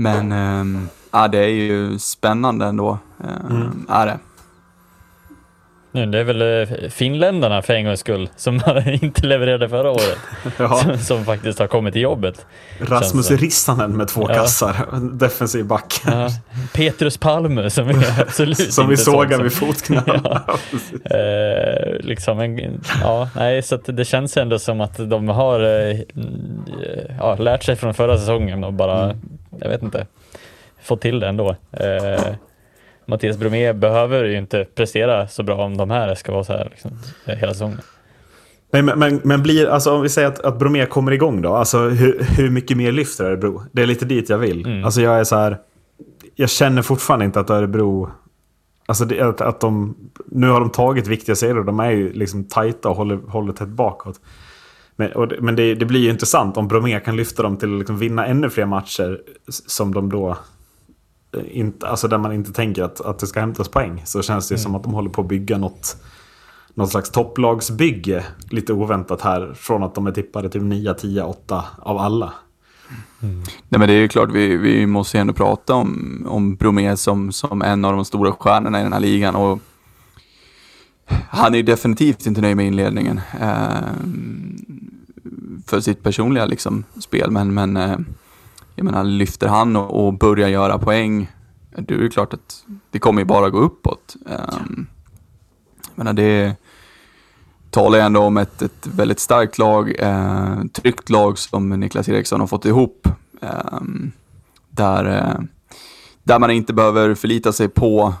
[0.00, 2.98] men ehm, ja, det är ju spännande ändå.
[3.50, 4.18] Um, Är det.
[5.92, 8.54] Nu, det är väl eh, finländarna för en gångs skull som
[9.02, 10.18] inte levererade förra året.
[10.58, 10.76] Ja.
[10.76, 12.46] Som, som faktiskt har kommit till jobbet.
[12.80, 13.30] Rasmus.
[13.30, 14.34] Rissanen med två Ja.
[14.34, 14.76] kassar.
[15.18, 16.00] Defensiv back.
[16.06, 16.28] Ja,
[16.74, 20.42] Petrus Palme som är absolut Som vi sånt vid fotknölarna.
[20.46, 21.16] Ja.
[21.16, 25.98] Eh, liksom en, ja, nej, så det känns ändå som att de har eh,
[27.18, 29.18] ja, lärt sig från förra säsongen och bara, Mm.
[29.60, 30.06] jag vet inte,
[30.82, 31.56] fått till det ändå.
[31.72, 32.20] Eh,
[33.08, 36.68] Mattias Bromé behöver ju inte prestera så bra om de här ska vara så här
[36.70, 36.90] liksom,
[37.26, 37.80] eh, hela säsongen.
[38.70, 41.54] Nej, men, men, men blir, alltså, om vi säger att, att Bromé kommer igång då.
[41.54, 43.62] Alltså, hur, hur mycket mer lyfter Örebro?
[43.72, 44.66] Det är lite dit jag vill.
[44.66, 44.84] Mm.
[44.84, 45.58] Alltså, jag är så här...
[46.34, 48.10] Jag känner fortfarande inte att Örebro...
[48.86, 49.96] Alltså det, att, att de...
[50.26, 53.68] Nu har de tagit viktiga serier de är ju liksom tajta och håller, håller tätt
[53.68, 54.20] bakåt.
[54.96, 57.72] Men, och, det- men det, det blir ju intressant om Bromé kan lyfta dem till
[57.72, 59.20] att liksom vinna ännu fler matcher
[59.66, 60.36] som de då...
[61.32, 64.02] eh, Inte, alltså där man inte tänker att, att det ska hämtas poäng.
[64.04, 65.96] Så känns det ju som att de håller på att bygga något
[66.74, 71.64] något slags topplagsbygge lite oväntat här från att de är tippade till 9, 10, 8
[71.78, 72.32] av alla.
[73.68, 76.96] Nej, men det är ju klart, vi, vi måste ju ändå prata om, om Bromé
[76.96, 79.36] som, som en av de stora stjärnorna i den här ligan.
[79.36, 79.58] Och
[81.30, 83.88] han är ju definitivt inte nöjd med inledningen eh,
[85.66, 87.30] för sitt personliga liksom, spel.
[87.30, 87.98] Men, men eh,
[88.78, 91.32] jag menar, lyfter han och, och börjar göra poäng,
[91.76, 94.16] då är det klart att det kommer ju bara gå uppåt.
[94.26, 94.86] Um,
[95.80, 96.56] jag menar, det
[97.70, 102.40] talar ju ändå om ett, ett väldigt starkt lag, eh, tryggt lag som Niklas Eriksson
[102.40, 103.08] har fått ihop.
[103.42, 103.80] Eh,
[104.70, 105.40] där, eh,
[106.22, 108.14] där man inte behöver förlita sig på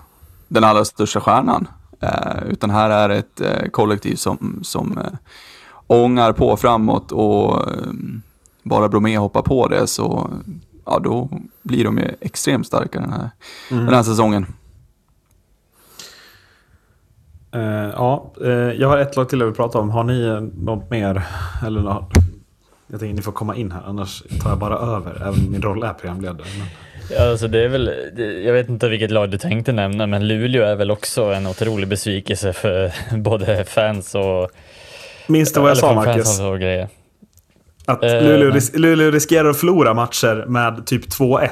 [0.48, 1.68] den allra största stjärnan.
[2.00, 5.18] Eh, utan här är ett eh, kollektiv som, som eh,
[5.86, 8.22] ångar på framåt och ehm,
[8.68, 10.30] bara Bromé hoppar på det så
[10.84, 11.28] ja, då
[11.62, 13.30] blir de ju extremt starka den här,
[13.68, 14.46] den här säsongen.
[17.54, 19.90] Eh, ja, eh, jag har ett lag till jag vill prata om.
[19.90, 21.22] Har ni något mer?
[21.66, 22.12] Eller något?
[22.86, 25.22] Jag tänker ni får komma in här, annars tar jag bara över.
[25.22, 26.46] Även min roll är programledare.
[26.58, 26.66] Men...
[27.10, 27.92] Ja, alltså det är väl,
[28.44, 31.88] jag vet inte vilket lag du tänkte nämna, men Luleå är väl också en otrolig
[31.88, 34.50] besvikelse för både fans och...
[35.26, 36.40] Minns du vad jag sa för Marcus?
[36.40, 36.88] och grejer.
[37.88, 41.48] Att Eh, Luleå, ris- Luleå riskerar att förlora matcher med typ 2-1.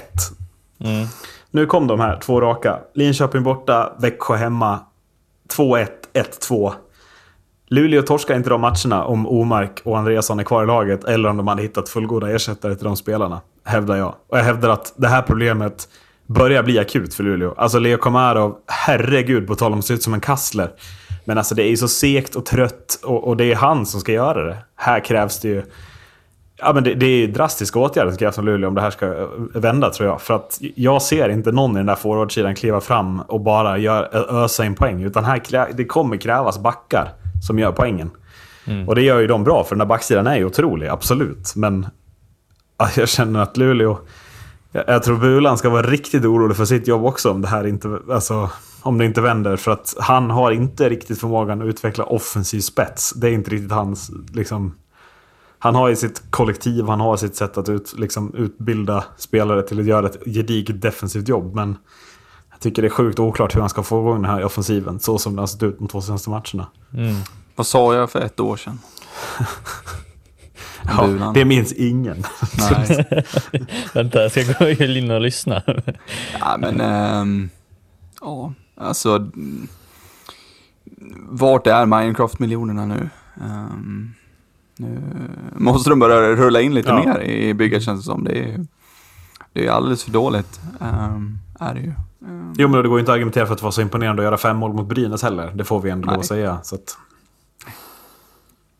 [0.81, 1.07] Mm.
[1.51, 2.79] Nu kom de här, två raka.
[2.94, 4.79] Linköping borta, Växjö hemma.
[5.57, 6.72] 2-1, 1-2.
[7.68, 11.37] Luleå torskar inte de matcherna om Omark och Andreasson är kvar i laget eller om
[11.37, 14.14] de hade hittat fullgoda ersättare till de spelarna, hävdar jag.
[14.29, 15.88] Och jag hävdar att det här problemet
[16.27, 17.55] börjar bli akut för Luleå.
[17.57, 20.70] Alltså Leo Komarov, herregud, på tal om att se ut som en kassler.
[21.25, 24.01] Men alltså det är ju så segt och trött och, och det är han som
[24.01, 24.57] ska göra det.
[24.77, 25.62] Här krävs det ju...
[26.59, 29.29] Ja, men det, det är drastiska åtgärder som krävs från Luleå om det här ska
[29.55, 30.21] vända tror jag.
[30.21, 34.35] För att jag ser inte någon i den där forwardsidan kliva fram och bara gör,
[34.45, 35.03] ösa in poäng.
[35.03, 37.12] Utan här det kommer krävas backar
[37.47, 38.11] som gör poängen.
[38.87, 41.53] Och det gör ju de bra, för den där backsidan är ju otrolig, absolut.
[41.57, 41.87] Men
[42.79, 43.99] ja, jag känner att Luleå...
[44.73, 47.66] Jag, jag tror Bulan ska vara riktigt orolig för sitt jobb också om det här
[47.66, 48.51] inte, alltså,
[48.83, 49.57] om det inte vänder.
[49.57, 53.12] För att han har inte riktigt förmågan att utveckla offensiv spets.
[53.12, 54.11] Det är inte riktigt hans...
[54.35, 54.75] Liksom,
[55.66, 59.81] han har ju sitt kollektiv, han har sitt sätt att ut, liksom, utbilda spelare till
[59.81, 61.55] att göra ett gediget defensivt jobb.
[61.55, 61.76] Men
[62.50, 65.18] jag tycker det är sjukt oklart hur han ska få igång den här offensiven, så
[65.18, 66.66] som det har sett ut de två senaste matcherna.
[66.94, 67.16] Mm.
[67.57, 68.79] Vad sa jag för ett år sedan?
[70.88, 71.35] Ja, Bulan.
[71.35, 72.24] det minns ingen.
[72.59, 73.07] Nej.
[73.94, 75.62] Vänta, jag ska gå in och lyssna.
[76.40, 76.81] Ja, men...
[76.81, 77.50] ehm,
[78.20, 79.16] ja, alltså...
[79.16, 79.68] mm,
[81.29, 83.11] Vart är Minecraft-miljonerna nu?
[83.40, 84.14] Ehm,
[84.76, 84.98] nu
[85.56, 86.96] måste de börja rulla in lite Ja.
[87.04, 88.24] mer i bygget känns det som.
[88.24, 88.66] Det är,
[89.52, 90.60] det är alldeles för dåligt.
[90.80, 91.92] Um, är det ju.
[92.26, 94.22] Ehm, Jo, men det går ju inte att argumentera för att det var så imponerande
[94.22, 95.52] att göra fem mål mot Brynäs heller.
[95.54, 96.24] Det får vi ändå Nej.
[96.24, 96.58] säga.
[96.62, 96.96] Så att,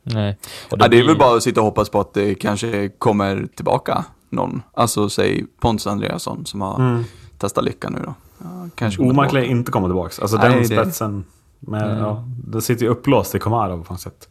[0.03, 0.39] Nej.
[0.71, 2.89] Och ja, det är blir- väl bara att sitta och hoppas på att det kanske
[2.89, 4.63] kommer tillbaka någon.
[4.75, 7.05] Alltså säg Pontus Andreasson som har
[7.39, 8.15] testat lyckan nu då.
[8.39, 10.23] Ja, kanske Omark lär inte komma tillbaka.
[10.23, 11.25] Alltså Nej, den det- spetsen.
[11.61, 14.29] Med, ja, det sitter ju upplåst i Komarov på något sätt.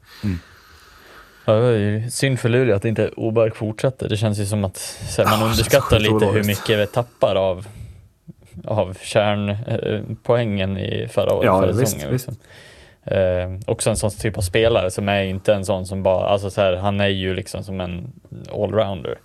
[1.46, 4.10] Ja, det ju synd för Luleå att inte Obark fortsätter.
[4.10, 7.68] Det känns ju som att här, man känns underskattar lite hur mycket vi tappar av,
[8.66, 11.46] av kärnpoängen i förra året.
[11.46, 12.28] Ja, förra visst, säsongen, visst.
[12.28, 12.48] liksom.
[13.06, 16.50] Eh, också en sån typ av spelare som är inte en sån som bara, alltså
[16.50, 18.12] så här, han är ju liksom som en
[18.54, 19.18] allrounder.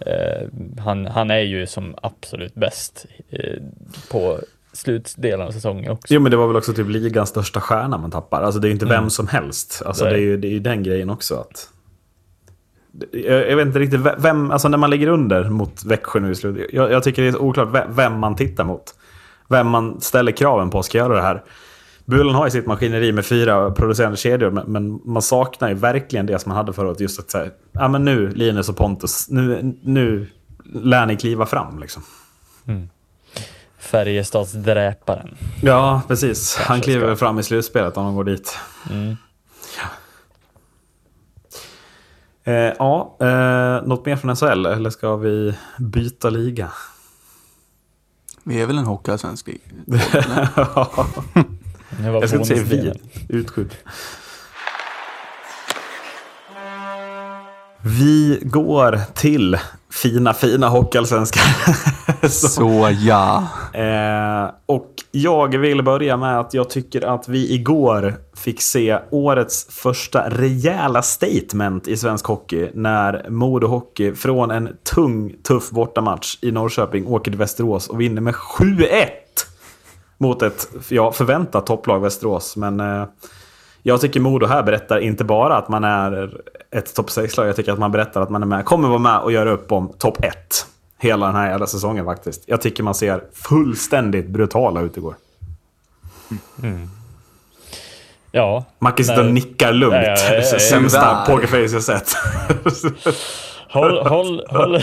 [0.00, 3.62] Eh, han, han är ju som absolut bäst eh,
[4.10, 4.38] på
[4.76, 6.14] slutdelen av säsongen också.
[6.14, 8.42] Jo, men det var väl också typ ligans största stjärna man tappar.
[8.42, 9.82] Alltså det är ju inte vem som helst.
[9.86, 10.12] Alltså Nej.
[10.12, 11.34] det är, ju, det är ju den grejen också.
[11.34, 11.68] att
[13.12, 16.34] jag, jag vet inte riktigt vem, alltså när man ligger under mot Växjö nu i
[16.34, 16.66] slutet.
[16.72, 18.94] Jag, jag tycker det är oklart vem, man tittar mot.
[19.48, 21.42] Vem man ställer kraven på ska göra det här.
[22.04, 26.26] Bulen har ju sitt maskineri med fyra producerande kedjor, men, men man saknar ju verkligen
[26.26, 27.00] det som man hade förra året.
[27.00, 30.26] Just att säga, ja men nu Linus och Pontus, nu, nu
[30.64, 32.02] lär ni kliva fram liksom.
[32.66, 32.95] Färjestads
[34.52, 35.36] dräparen.
[35.62, 36.56] Ja, precis.
[36.56, 38.58] Han kliver ska- fram i slutspelet om de går dit.
[38.90, 39.16] Mm.
[42.44, 46.72] Eh, ja, eh, något mer från SHL eller ska vi byta liga?
[48.42, 49.60] Vi är väl en hockeyallsvensk liga?
[51.98, 52.92] Var Jag ska inte säga vi.
[53.28, 53.74] Utskydd.
[57.82, 59.58] Vi går till
[60.02, 61.42] fina, fina hockeyallsvenskan.
[62.22, 63.44] Så- Så ja.
[63.74, 69.66] Eh, och jag vill börja med att jag tycker att vi igår fick se årets
[69.70, 76.52] första rejäla statement i svensk hockey när Modo Hockey från en tung, tuff bortamatch i
[76.52, 78.86] Norrköping åker till Västerås och vinner med 7-1
[80.18, 82.56] mot ett ja, förväntat topplag Västerås.
[82.56, 83.04] Men eh,
[83.86, 87.72] jag tycker Modo här berättar inte bara att man är ett topp 6-lag, jag tycker
[87.72, 90.24] att man berättar att man är med, kommer vara med och göra upp om topp
[90.24, 90.66] 1.
[90.98, 92.42] Hela den här jävla säsongen faktiskt.
[92.46, 95.14] Jag tycker man ser fullständigt brutala ut igår.
[98.32, 98.64] Ja.
[98.78, 99.34] Macke sitter och Nej.
[99.34, 99.94] nickar lugnt.
[99.94, 100.58] Ja, ja, ja, ja.
[100.58, 102.12] Sämsta pokerface jag sett.
[103.80, 104.78] Håll, håll, håll.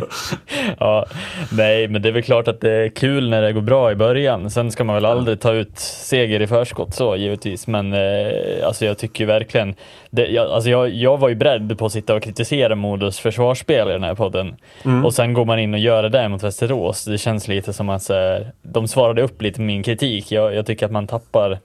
[0.78, 1.06] ja,
[1.52, 3.94] nej, men det är väl klart att det är kul när det går bra i
[3.94, 4.50] början.
[4.50, 7.66] Sen ska man väl aldrig ta ut seger i förskott så givetvis.
[7.66, 9.74] Men eh, alltså jag tycker verkligen,
[10.10, 13.88] det, jag, alltså jag, jag var ju beredd på att sitta och kritisera Modos försvarsspel
[13.88, 14.56] i den här podden.
[15.04, 17.04] Och sen går man in och gör det där mot Västerås.
[17.04, 20.32] Det känns lite som att här, de svarade upp lite min kritik.
[20.32, 21.58] Jag, jag tycker att man tappar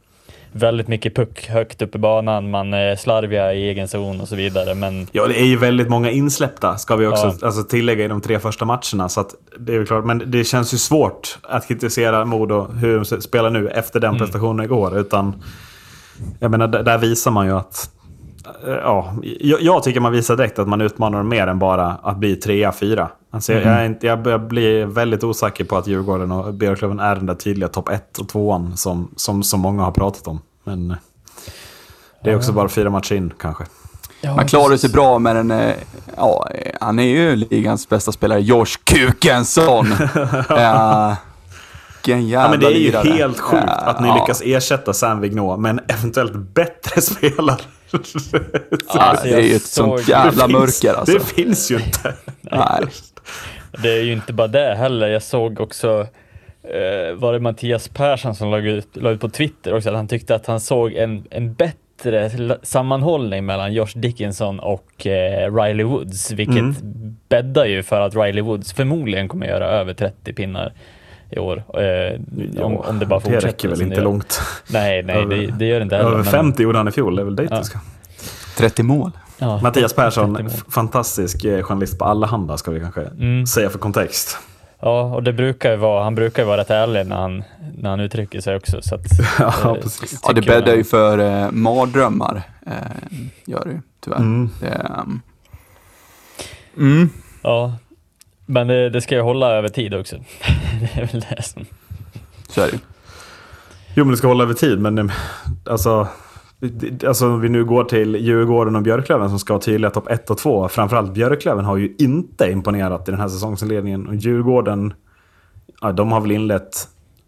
[0.57, 2.49] väldigt mycket puck högt upp i banan.
[2.49, 4.75] Man är slarviga i egen zon och så vidare.
[4.75, 7.47] Men Ja, det är ju väldigt många insläppta, ska vi också Ja.
[7.47, 9.09] alltså, tillägga i de tre första matcherna.
[9.09, 9.25] Så
[9.59, 13.49] det är väl klart, men det känns ju svårt att kritisera Modo hur de spelar
[13.49, 14.97] nu efter den prestationen igår.
[14.97, 15.43] Utan,
[16.39, 17.89] jag menar, där, visar man ju att...
[18.67, 21.87] eh, Ja, jag, jag tycker man visar direkt att man utmanar dem mer än bara
[22.03, 23.09] att bli trea, fyra.
[23.35, 26.99] Alltså, jag, jag, är inte, jag börjar bli väldigt osäker på att Djurgården och Björklöven
[26.99, 30.39] är den där tydliga topp ett och tvåan som, som, som många har pratat om.
[30.63, 30.97] Men eh,
[32.23, 33.63] det är också bara fyra matcher in kanske.
[34.35, 35.73] Man klarar sig bra med den, eh,
[36.17, 36.49] ja,
[36.81, 39.87] han är ju ligans bästa spelare, Josh Kukensson.
[40.49, 41.15] ja,
[41.95, 43.09] vilken jävla Ja, men det är ju lirare.
[43.09, 44.15] helt sjukt Ja, att ni ja.
[44.15, 47.59] lyckas ersätta Sam Vignot med en eventuellt bättre spelare.
[48.93, 51.13] Ja, det är ju jag ett sånt jävla Det finns- mörker alltså.
[51.13, 52.13] Det finns ju inte.
[52.41, 52.85] Nej.
[53.83, 55.07] Det är ju inte bara det heller.
[55.07, 56.07] Jag såg också,
[56.63, 60.07] eh, var det Mattias Persson som la ut, la ut på Twitter också, att han
[60.07, 62.29] tyckte att han såg en, en bättre
[62.63, 66.75] sammanhållning mellan Josh Dickinson och eh, Riley Woods, vilket Mm.
[67.29, 70.73] bäddar ju för att Riley Woods förmodligen kommer göra över 30 pinnar
[71.29, 71.63] i år.
[71.81, 72.19] Eh,
[72.63, 73.41] om, om det bara fortsätter.
[73.41, 74.41] Det räcker väl inte långt.
[74.69, 76.09] Nej, nej, det, det gör det inte heller.
[76.09, 77.57] Över men- 50 gjorde han i fjol, det är väl dit Ja.
[77.57, 77.79] vi ska.
[78.57, 79.11] 30 mål.
[79.37, 83.45] Ja, Mattias 30 Persson, fantastisk eh, journalist på alla handlar ska vi kanske Mm.
[83.45, 84.37] säga för kontext.
[84.79, 87.43] Ja, och det brukar ju vara, han brukar ju vara rätt ärlig när han,
[87.77, 88.81] när han uttrycker sig också.
[88.81, 89.01] Så att,
[89.39, 90.19] Ja, eh, precis.
[90.23, 92.41] Ja, det bäddar ju för eh, mardrömmar.
[92.67, 92.73] Eh,
[93.45, 94.17] gör det ju, tyvärr.
[94.17, 94.49] Mm.
[94.59, 95.21] Det, ehm,
[96.77, 97.09] mm.
[97.41, 97.73] Ja,
[98.45, 100.15] men det, det ska ju hålla över tid också.
[100.79, 101.65] det är väl det som...
[102.49, 102.79] Så är det ju.
[103.93, 105.15] Jo, men det ska hålla över tid, men eh,
[105.69, 106.07] alltså,
[107.07, 110.29] alltså om vi nu går till Djurgården och Björklöven som ska ha tydliga topp 1
[110.29, 110.67] och 2.
[110.67, 114.07] Framförallt Björklöven har ju inte imponerat i den här säsongsinledningen.
[114.07, 114.93] Och Djurgården,
[115.81, 116.87] ja, de har väl inlett...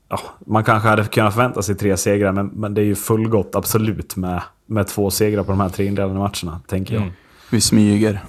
[0.10, 3.56] Ja, man kanske hade kunnat förvänta sig tre segrar, men, men det är ju fullgott
[3.56, 7.02] absolut med, med två segrar på de här tre inledande matcherna, tänker jag.
[7.02, 7.14] Mm.
[7.52, 8.24] Vi smyger.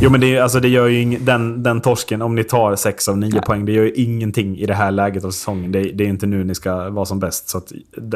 [0.00, 3.08] Jo men det, alltså, det gör ju ing, den, den torsken, om ni tar 6
[3.08, 5.72] av 9 poäng, det gör ju ingenting i det här läget av säsongen.
[5.72, 7.48] Det, det är inte nu ni ska vara som bäst.
[7.48, 7.72] Så att,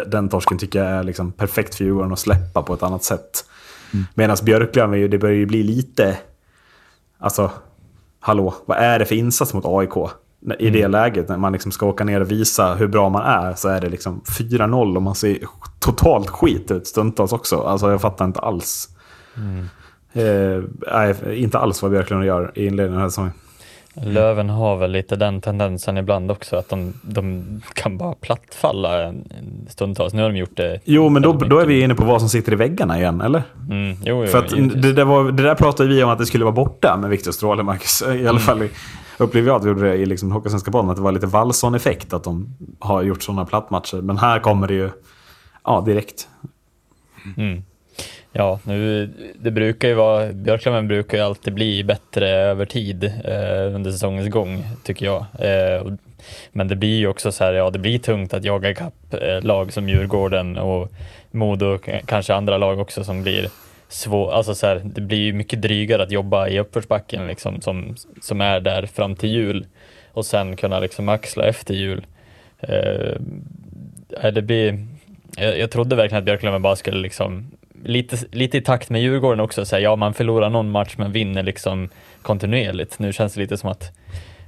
[0.06, 3.44] den torsken tycker jag är liksom perfekt för Djurgården att släppa på ett annat sätt.
[3.92, 4.06] Mm.
[4.14, 6.16] Medan Björklöven, det börjar ju bli lite...
[7.18, 7.50] Alltså,
[8.20, 10.10] hallå, vad är det för insats mot AIK?
[10.58, 13.54] I det läget, när man liksom ska åka ner och visa hur bra man är,
[13.54, 15.38] så är det liksom 4-0 och man ser
[15.78, 17.60] totalt skit ut stundtals också.
[17.60, 18.88] Alltså jag fattar inte alls.
[20.12, 23.32] Eh, nej, inte alls vad Björklund gör i inledningen av den här säsongen.
[23.94, 27.44] Löven har väl lite den tendensen ibland också, att de, de
[27.74, 29.14] kan bara plattfalla
[29.68, 30.12] stundtals.
[30.14, 30.80] Nu har de gjort det.
[30.84, 33.42] Jo, men då, då är vi inne på vad som sitter i väggarna igen, eller?
[33.70, 36.44] Mm, jo, jo, För det, där var, det där pratade vi om att det skulle
[36.44, 38.02] vara borta med Viktor Stråle, Marcus.
[38.16, 38.70] I alla fall i-
[39.18, 42.12] upplever jag att vi gjorde det i liksom Hockeysvenska podden, att det var lite Wallson-effekt
[42.12, 44.02] att de har gjort sådana plattmatcher.
[44.02, 44.90] Men här kommer det ju
[45.64, 46.28] ja, direkt.
[47.36, 47.62] Mm.
[48.32, 53.74] Ja, nu, det brukar ju vara, Björklöven brukar ju alltid bli bättre över tid eh,
[53.74, 55.26] under säsongens gång, tycker jag.
[55.38, 55.92] Eh,
[56.52, 59.42] men det blir ju också så här, ja det blir tungt att jaga ikapp eh,
[59.42, 60.92] lag som Djurgården och
[61.30, 63.48] Modo, och kanske andra lag också som blir
[63.88, 67.96] svår, alltså så här, det blir ju mycket drygare att jobba i uppförsbacken liksom, som,
[68.20, 69.66] som är där fram till jul
[70.12, 72.06] och sen kunna liksom axla efter jul.
[72.60, 73.14] Eh,
[74.22, 74.86] eh det blir,
[75.36, 77.50] jag, jag trodde verkligen att Björklöven bara skulle liksom
[77.84, 81.42] lite, lite i takt med Djurgården också säga ja man förlorar någon match men vinner
[81.42, 81.88] liksom
[82.22, 82.98] kontinuerligt.
[82.98, 83.92] Nu känns det lite som att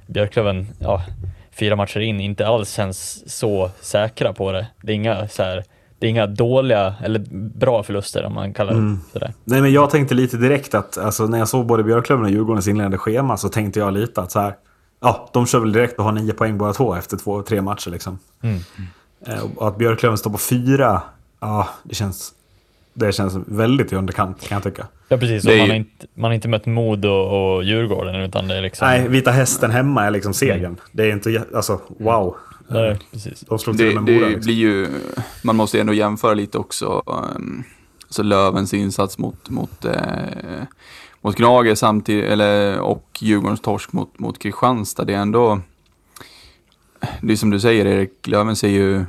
[0.07, 1.03] Björklöven, ja,
[1.51, 4.67] fyra matcher in inte alls känns så säkra på det.
[4.81, 5.63] Det är inga så här,
[5.99, 7.19] det är inga dåliga eller
[7.59, 9.33] bra förluster om man kallar det sådär.
[9.43, 12.67] Nej, men jag tänkte lite direkt att alltså, när jag såg både Björklöven och Djurgårdens
[12.67, 14.55] inledande schema så tänkte jag lite att så här,
[15.01, 17.89] ja, de kör väl direkt och har nio poäng båda två efter två, tre matcher.
[17.89, 18.19] Liksom.
[18.41, 18.59] Mm.
[19.27, 21.01] Eh, Och att Björklöven står på fyra,
[21.39, 22.31] ja, det känns,
[22.93, 24.87] det känns väldigt i underkant kan jag tycka.
[25.07, 27.63] Ja precis, Det och är man, ju- har inte, man har inte mött Modo och
[27.63, 28.87] Djurgården utan det är liksom...
[28.87, 30.77] Nej, Vita Hästen hemma är liksom segern.
[30.91, 32.35] Det är inte, alltså wow.
[32.67, 33.39] Nej, precis.
[33.39, 34.27] De slog till Det, med det Mora.
[34.27, 34.43] Liksom.
[34.45, 34.87] blir ju,
[35.43, 37.03] man måste ju ändå jämföra lite också.
[37.05, 37.63] Um,
[38.03, 39.93] alltså Lövens insats mot, mot, eh,
[41.21, 45.05] mot Gnager samtidigt, eller, och Djurgårdens torsk mot, mot Kristianstad.
[45.05, 45.61] Det är ändå,
[47.21, 49.05] det är som du säger Erik, Löven ser ju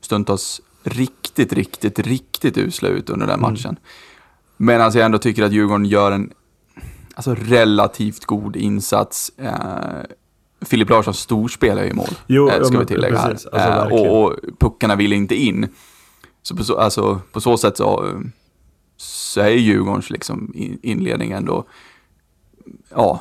[0.00, 3.76] stundtals riktigt, riktigt, riktigt usla ut under den matchen.
[4.56, 6.32] Medan jag ändå tycker att Djurgården gör en
[7.14, 9.32] alltså, relativt god insats.
[9.36, 9.54] Eh,
[10.62, 13.30] Filip Larsson storspelar ju mål, Jo, eh, ja, ska vi men tillägga här.
[13.30, 13.46] precis.
[13.46, 15.68] Alltså, Eh, och, och puckarna vill inte in.
[16.42, 18.18] Så på så, alltså, på så sätt så, eh,
[18.96, 21.64] så är Djurgårdens liksom in- inledning ändå
[22.90, 23.20] ja,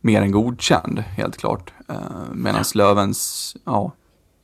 [0.00, 1.72] mer än godkänd, helt klart.
[1.88, 1.96] Eh,
[2.32, 3.92] Medan Lövens, ja,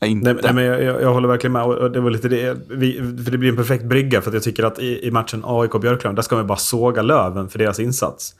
[0.06, 0.32] inte.
[0.32, 1.62] Nej, nej, men jag, jag, jag håller verkligen med.
[1.62, 4.20] Och det, var lite det, vi, för det blir en perfekt brygga.
[4.20, 7.48] För att jag tycker att i, i matchen AIK-Björklöven, där ska man bara såga Löven
[7.48, 8.34] för deras insats.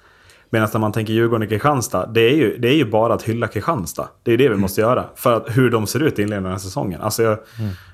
[0.51, 4.09] Medan när man tänker Djurgården-Kristianstad, det, är ju, det är ju bara att hylla Kristianstad.
[4.23, 5.05] Det är det vi måste göra.
[5.15, 7.01] För att, hur de ser ut i inledningen av säsongen.
[7.01, 7.39] Alltså jag,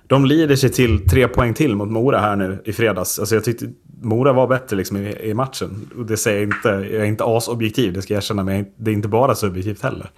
[0.06, 3.18] De lider sig till tre poäng till mot Mora här nu i fredags.
[3.18, 3.66] Alltså jag tyckte
[4.02, 5.90] Mora var bättre liksom i, i matchen.
[5.98, 8.44] Och det säger jag inte, jag är inte asobjektiv, det ska jag erkänna.
[8.44, 10.11] Men det är inte bara subjektivt heller.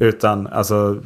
[0.00, 1.02] Utan alltså,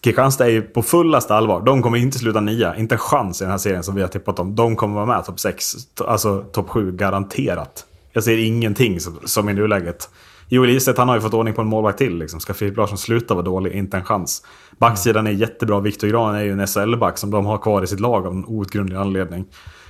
[0.00, 1.62] Kristianstad är ju på fullaste allvar.
[1.66, 2.76] De kommer inte sluta nia.
[2.76, 4.54] Inte en chans i den här serien som vi har tippat om.
[4.54, 5.74] De kommer vara med topp 6,
[6.06, 7.84] alltså topp 7 garanterat.
[8.12, 10.08] Jag ser ingenting som, som i nuläget.
[10.48, 12.18] Joel Ilstedt, han har ju fått ordning på en målvakt till.
[12.18, 12.40] Liksom.
[12.40, 13.72] Ska Filip Larsson sluta vara dålig?
[13.72, 14.42] Inte en chans.
[14.78, 15.80] Backsidan är jättebra.
[15.80, 18.44] Viktor Gran är ju en SHL-back som de har kvar i sitt lag av en
[18.44, 19.44] outgrundlig anledning.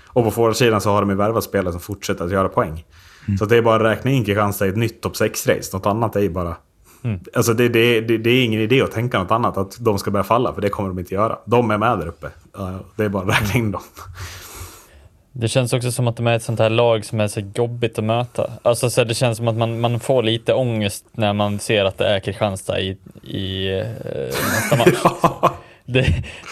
[0.09, 2.85] Och på forwardsidan så har de ju värvat spelare som fortsätter att göra poäng.
[3.38, 5.77] Så det är bara att räkna in Kristianstad i ett nytt topp 6-race.
[5.77, 6.57] Något annat är ju bara...
[7.35, 10.11] Alltså det, det, det, det är ingen idé att tänka något annat, att de ska
[10.11, 11.38] börja falla, för det kommer de inte göra.
[11.45, 12.27] De är med där uppe.
[12.57, 13.83] Ja, Det är bara att räkna in dem.
[15.33, 17.99] Det känns också som att de är ett sånt här lag som är så jobbigt
[17.99, 18.51] att möta.
[18.62, 21.99] Alltså så det känns som att man, man får lite ångest när man ser att
[21.99, 23.87] det är Kristianstad i, i eh,
[24.25, 25.51] nästa match.
[25.87, 26.07] Det,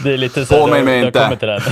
[0.05, 1.63] det är lite så Påminn mig har inte.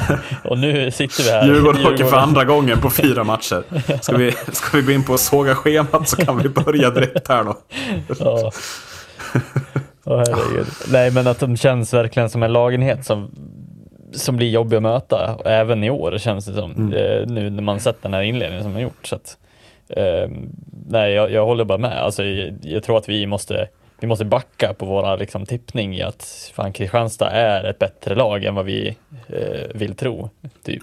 [0.45, 1.47] Och nu sitter vi här.
[1.47, 3.63] Djurgården åker för andra gången på fyra matcher.
[4.03, 7.29] Ska vi, ska vi gå in på att såga schemat så kan vi börja direkt
[7.29, 7.59] här då.
[8.19, 8.51] Ja.
[10.05, 10.67] Åh, herregud.
[10.89, 13.31] Nej, men att de känns verkligen som en lagenhet som,
[14.13, 15.39] som blir jobbig att möta.
[15.45, 16.93] Även i år känns det som.
[16.93, 19.07] Eh, nu när man sett den här inledningen som man gjort.
[19.07, 19.37] Så att,
[19.89, 20.31] eh,
[20.89, 22.03] nej, jag, jag håller bara med.
[22.03, 23.69] Alltså, jag, jag tror att vi måste,
[24.03, 28.45] vi måste backa på våra liksom, tippning i att fan, Kristianstad är ett bättre lag
[28.45, 28.97] än vad vi
[29.29, 30.31] eh, vill tro.
[30.65, 30.83] Typ.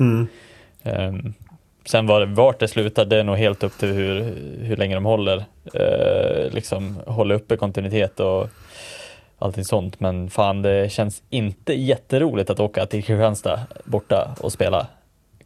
[0.84, 1.34] Ehm,
[1.86, 4.96] sen var det, vart det slutar, det är nog helt upp till hur, hur länge
[4.96, 8.50] de håller, eh, liksom, håller uppe kontinuitet och
[9.40, 10.00] allting sånt.
[10.00, 14.88] Men fan, det känns inte jätteroligt att åka till Kristianstad borta och spela,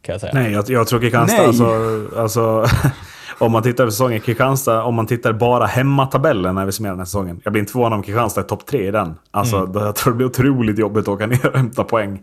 [0.00, 0.32] kan jag säga.
[0.34, 1.46] Nej, jag, jag tror Kristianstad, Nej.
[1.46, 2.66] alltså, alltså
[3.38, 7.00] om man tittar på säsongen, Kristianstad, om man tittar bara hemmatabellen när vi summerar den
[7.00, 7.40] här säsongen.
[7.44, 9.14] Jag blir inte förvånad om Kristianstad är topp tre i den.
[9.30, 12.22] Alltså, det, jag tror det blir otroligt jobbigt att åka ner och hämta poäng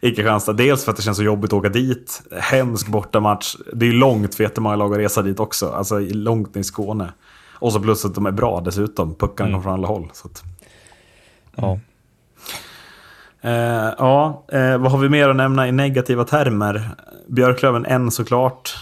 [0.00, 0.52] i Kristianstad.
[0.52, 2.22] Dels för att det känns så jobbigt att åka dit.
[2.40, 3.56] Hemsk bortamatch.
[3.72, 5.70] Det är långt för jättemånga lag att resa dit också.
[5.70, 7.12] Alltså långt ner i Skåne.
[7.52, 9.14] Och så plus att de är bra dessutom.
[9.14, 10.08] Puckarna kommer från alla håll.
[10.12, 10.42] Så att.
[11.56, 11.78] Ja.
[13.40, 16.90] Eh, ja, eh, vad har vi mer att nämna i negativa termer?
[17.28, 18.76] Björklöven en såklart.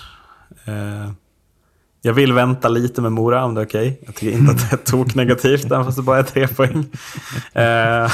[0.65, 1.11] Eh,
[2.07, 4.01] jag vill vänta lite med Mora om det är okej.
[4.07, 6.85] Jag tycker inte att det är tok negativt, även fast det bara är tre poäng.
[7.53, 8.05] Eh,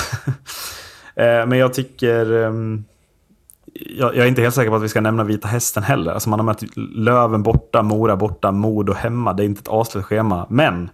[1.25, 2.33] eh, men jag tycker...
[2.33, 2.85] ehm,
[3.75, 6.13] jag, är inte helt säker på att vi ska nämna Vita Hästen heller.
[6.13, 9.33] Alltså man har mött Löven borta, Mora borta, Modo hemma.
[9.33, 10.47] Det är inte ett avslut schema.
[10.51, 10.91] Men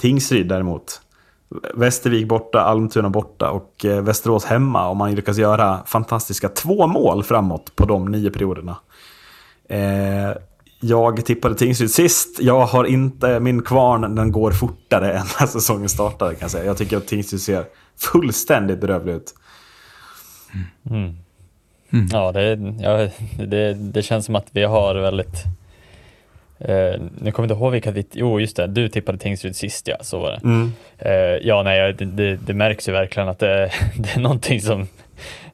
[0.00, 1.00] Tingsryd däremot.
[1.74, 4.88] Västervik borta, Almtuna borta och eh, Västerås hemma.
[4.88, 8.76] Och man lyckas göra fantastiska två mål framåt på de nio perioderna.
[9.68, 10.36] Eh,
[10.84, 12.38] jag tippade Tingsryd sist.
[12.40, 16.64] Jag har inte, min kvarn den går fortare än när säsongen startade kan jag säga.
[16.64, 17.64] Jag tycker att Tingsryd ser
[17.96, 19.34] fullständigt bedrövlig ut.
[22.12, 23.08] Ja, det, ja
[23.46, 25.44] det, det känns som att vi har väldigt...
[26.58, 28.06] Eh, nu kommer jag inte ihåg vilka vi...
[28.12, 28.66] Jo, just det.
[28.66, 29.96] Du tippade Tingsryd sist, ja.
[30.00, 30.40] Så var det.
[30.44, 30.72] Mm.
[30.98, 34.88] Eh, ja, nej, det, det, det märks ju verkligen att det, det är någonting som...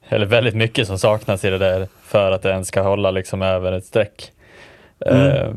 [0.09, 3.43] Eller väldigt mycket som saknas i det där för att det ens ska hålla liksom
[3.43, 4.33] över ett streck.
[5.07, 5.53] Eh,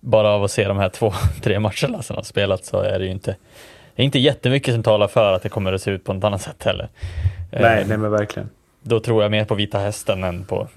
[0.00, 3.04] bara av att se de här två, tre matcherna som har spelat så är det
[3.04, 3.36] ju inte...
[3.96, 6.24] Det är inte jättemycket som talar för att det kommer att se ut på något
[6.24, 6.88] annat sätt heller.
[7.52, 8.48] Eh, Nej, nej men verkligen.
[8.82, 10.68] då tror jag mer på Vita Hästen än på,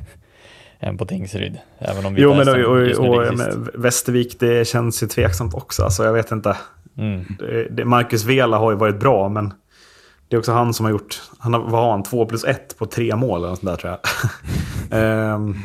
[0.80, 1.58] än på Tingsryd.
[1.78, 5.82] Även om Vita Jo, men och, och, och, men Västervik, det känns ju tveksamt också.
[5.82, 6.56] Alltså, jag vet inte.
[6.98, 7.24] Mm.
[7.84, 9.52] Marcus Vela har ju varit bra, men
[10.28, 11.22] det är också han som har gjort...
[11.38, 12.02] Han har, vad har han?
[12.02, 14.00] Två plus ett på tre mål eller något sånt där tror jag.
[15.00, 15.56] Ehm,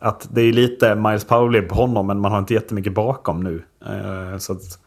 [0.00, 3.62] att det är lite Miles Powley på honom, men man har inte jättemycket bakom nu.
[3.86, 4.78] Ehm, så att,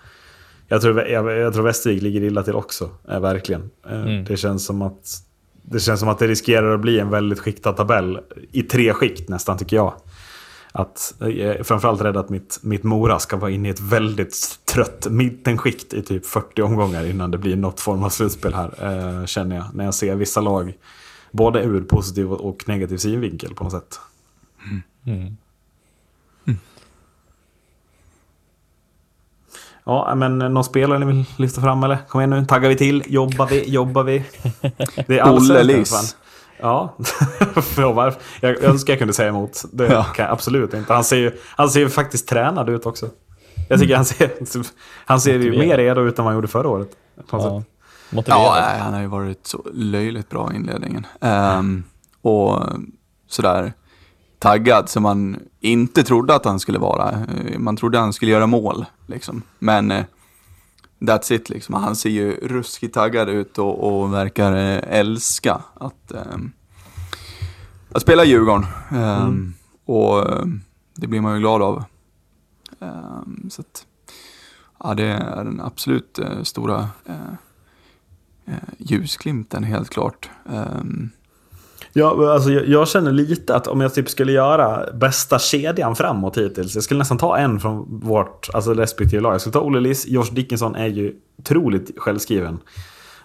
[0.68, 3.70] jag, tror, jag, jag tror Västervik ligger illa till också, eh, verkligen.
[3.90, 4.26] Ehm, Mm.
[4.26, 5.24] Det känns som att
[5.62, 8.20] det känns som att det riskerar att bli en väldigt skiktad tabell.
[8.52, 9.94] I tre skikt nästan, tycker jag.
[10.72, 11.14] Att,
[11.64, 16.02] framförallt rädd att mitt, mitt Mora ska vara inne i ett väldigt trött mittenskikt i
[16.02, 19.66] typ 40 omgångar innan det blir något form av slutspel här, eh, känner jag.
[19.74, 20.74] När jag ser vissa lag,
[21.32, 24.00] både ur positiv och negativ synvinkel på något sätt.
[25.06, 25.38] Mm.
[29.86, 31.98] Ja, men någon spelare ni vill lyfta fram eller?
[32.08, 33.04] Kom igen nu, taggar vi till?
[33.08, 33.70] Jobbar vi?
[33.70, 34.24] Jobbar vi?
[35.08, 36.16] Det är Olle allsvenskan, Liss.
[36.60, 36.96] Ja,
[37.62, 38.22] För varför?
[38.42, 39.64] jag önskar jag kunde säga emot.
[39.72, 40.04] Det Ja.
[40.04, 40.94] kan jag absolut inte.
[40.94, 43.10] Han ser ju han ser ju faktiskt tränad ut också.
[43.70, 44.32] Jag tycker han ser,
[45.06, 46.90] han ser ju mer redo ut än vad han gjorde förra året.
[47.32, 47.64] Ja.
[48.12, 51.08] Ja, nej, han har ju varit så löjligt bra i inledningen.
[51.22, 51.84] Ehm,
[52.22, 52.60] och
[53.28, 53.74] sådär
[54.44, 57.12] taggad som man inte trodde att han skulle vara.
[57.12, 59.42] Eh, Man trodde han skulle göra mål, liksom.
[59.60, 60.04] Men eh,
[61.00, 61.76] that's it, liksom.
[61.76, 66.52] Han ser ju ruskigt taggad ut och, och verkar eh, älska att, ehm,
[67.92, 68.66] att spela Djurgården.
[68.92, 69.54] Ehm,
[69.86, 70.26] Och
[70.96, 71.84] det blir man ju glad av.
[72.80, 73.86] Ehm, så att,
[74.80, 80.30] ja, det är den absolut eh, stora eh, ljusglimten helt klart.
[81.94, 86.38] Ja, alltså, jag, jag känner lite att om jag typ skulle göra bästa kedjan framåt
[86.38, 86.76] hittills.
[86.76, 89.34] Jag skulle nästan ta en från vårt alltså respektive lag.
[89.34, 90.08] Jag skulle ta Olle Liss.
[90.08, 92.60] Josh Dickinson är ju otroligt självskriven.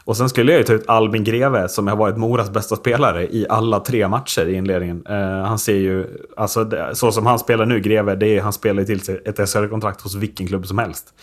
[0.04, 3.26] Och sen skulle jag ju ta ut Albin Greve som har varit Moras bästa spelare
[3.26, 5.06] i alla tre matcher i inledningen.
[5.10, 6.06] Uh, han ser ju,
[6.36, 9.22] alltså det, så som han spelar nu, Greve, det är, han spelar ju till sig
[9.24, 11.14] ett SHL-kontrakt hos vilken klubb som helst.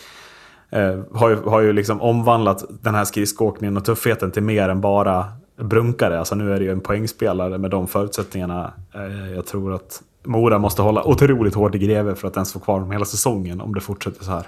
[0.76, 4.82] Uh, har, ju, har ju liksom omvandlat den här skridskoåkningen och tuffheten till mer än
[4.82, 5.26] bara
[5.58, 6.20] brunkare.
[6.20, 8.74] Alltså nu är det ju en poängspelare med de förutsättningarna.
[8.96, 12.60] Uh, jag tror att Mora måste hålla otroligt hårt i Greve för att ens få
[12.60, 14.48] kvar dem hela säsongen om det fortsätter så här.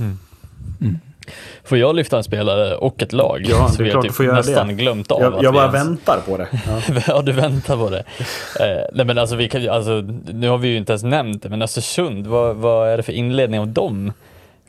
[0.00, 0.18] Mm.
[0.80, 0.98] Mm.
[1.64, 3.46] Får jag lyfta en spelare och ett lag?
[3.48, 4.74] Ja, så det är klart har du får göra nästan det.
[4.74, 6.48] glömt av Jag, jag bara ens- väntar på det.
[6.66, 7.02] Ja.
[7.06, 8.04] ja, du väntar på det.
[8.60, 10.00] Eh, nej men alltså, vi kan, alltså,
[10.32, 13.12] nu har vi ju inte ens nämnt det, men Östersund, vad, vad är det för
[13.12, 14.12] inledning av dem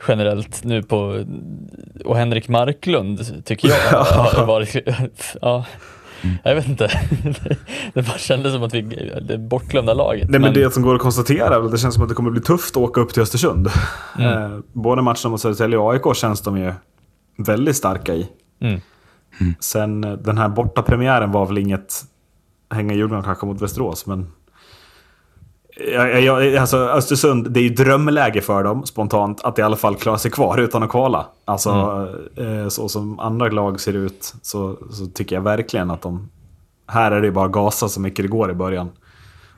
[0.08, 1.26] generellt nu på,
[2.06, 4.76] och Henrik Marklund tycker jag har varit,
[5.41, 5.66] ja,
[6.43, 6.88] jag vet inte.
[7.93, 8.82] det bara kändes som att vi,
[9.22, 10.30] det bortglömda laget.
[10.30, 12.32] Nej, men det som går att konstatera är att det känns som att det kommer
[12.32, 13.70] bli tufft att åka upp till Östersund.
[14.20, 14.54] Mm.
[14.54, 16.74] Eh, både matcherna mot Södertälje och AIK känns de ju
[17.38, 18.28] väldigt starka i.
[18.62, 18.82] Mm.
[19.60, 22.04] Sen eh, den här bortapremiären var väl inget
[22.70, 24.32] hänga i julgranen kanske mot Västerås, men...
[25.93, 29.95] Jag, jag, alltså Östersund, det är ju drömläge för dem spontant att i alla fall
[29.95, 31.26] klara sig kvar utan att kvala.
[31.45, 31.69] Alltså
[32.38, 36.30] eh, så som andra lag ser ut så, så tycker jag verkligen att de...
[36.88, 38.89] Här är det ju bara gasa så mycket det går i början.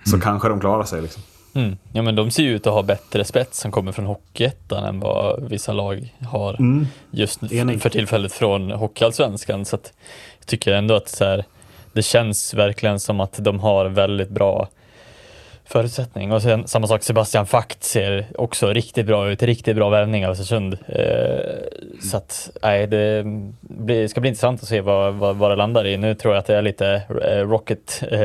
[0.05, 1.23] Så kanske de klarar sig liksom.
[1.53, 1.77] Mm.
[1.93, 4.99] Ja men de ser ju ut att ha bättre spets som kommer från Hockeyettan än
[4.99, 6.87] vad vissa lag har Mm.
[7.11, 7.81] just Enig.
[7.81, 9.65] för tillfället från Hockeyallsvenskan.
[9.65, 9.93] Så att
[10.39, 11.45] jag tycker ändå att så här,
[11.93, 14.67] det känns verkligen som att de har väldigt bra
[15.69, 16.31] förutsättning.
[16.31, 20.31] Och sen samma sak, Sebastian Fakt ser också riktigt bra ut, riktigt bra värvning av
[20.31, 20.77] Östersund.
[20.87, 21.39] Eh,
[22.01, 23.23] så att, nej, det
[23.61, 25.97] blir, ska bli intressant att se vad, vad, vad det landar i.
[25.97, 28.19] Nu tror jag att det är lite eh, rocket eh,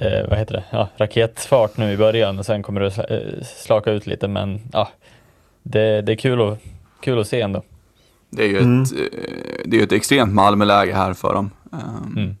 [0.00, 3.90] eh, vad heter det, ja, raketfart nu i början och sen kommer det eh, slaka
[3.90, 4.88] ut lite men ja,
[5.62, 6.58] det, det är kul, att,
[7.00, 7.62] kul att se ändå.
[8.30, 8.82] Det är ju Mm.
[8.82, 8.98] ett, eh,
[9.64, 11.50] det är ju ett extremt Malmöläge här för dem.
[11.72, 12.36] Um, Mm.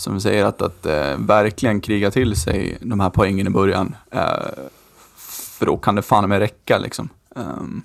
[0.00, 3.96] Som vi säger, att, att eh, verkligen kriga till sig de här poängen i början.
[4.10, 4.20] eh,
[5.58, 7.08] för då kan det fan med räcka liksom.
[7.34, 7.82] Um,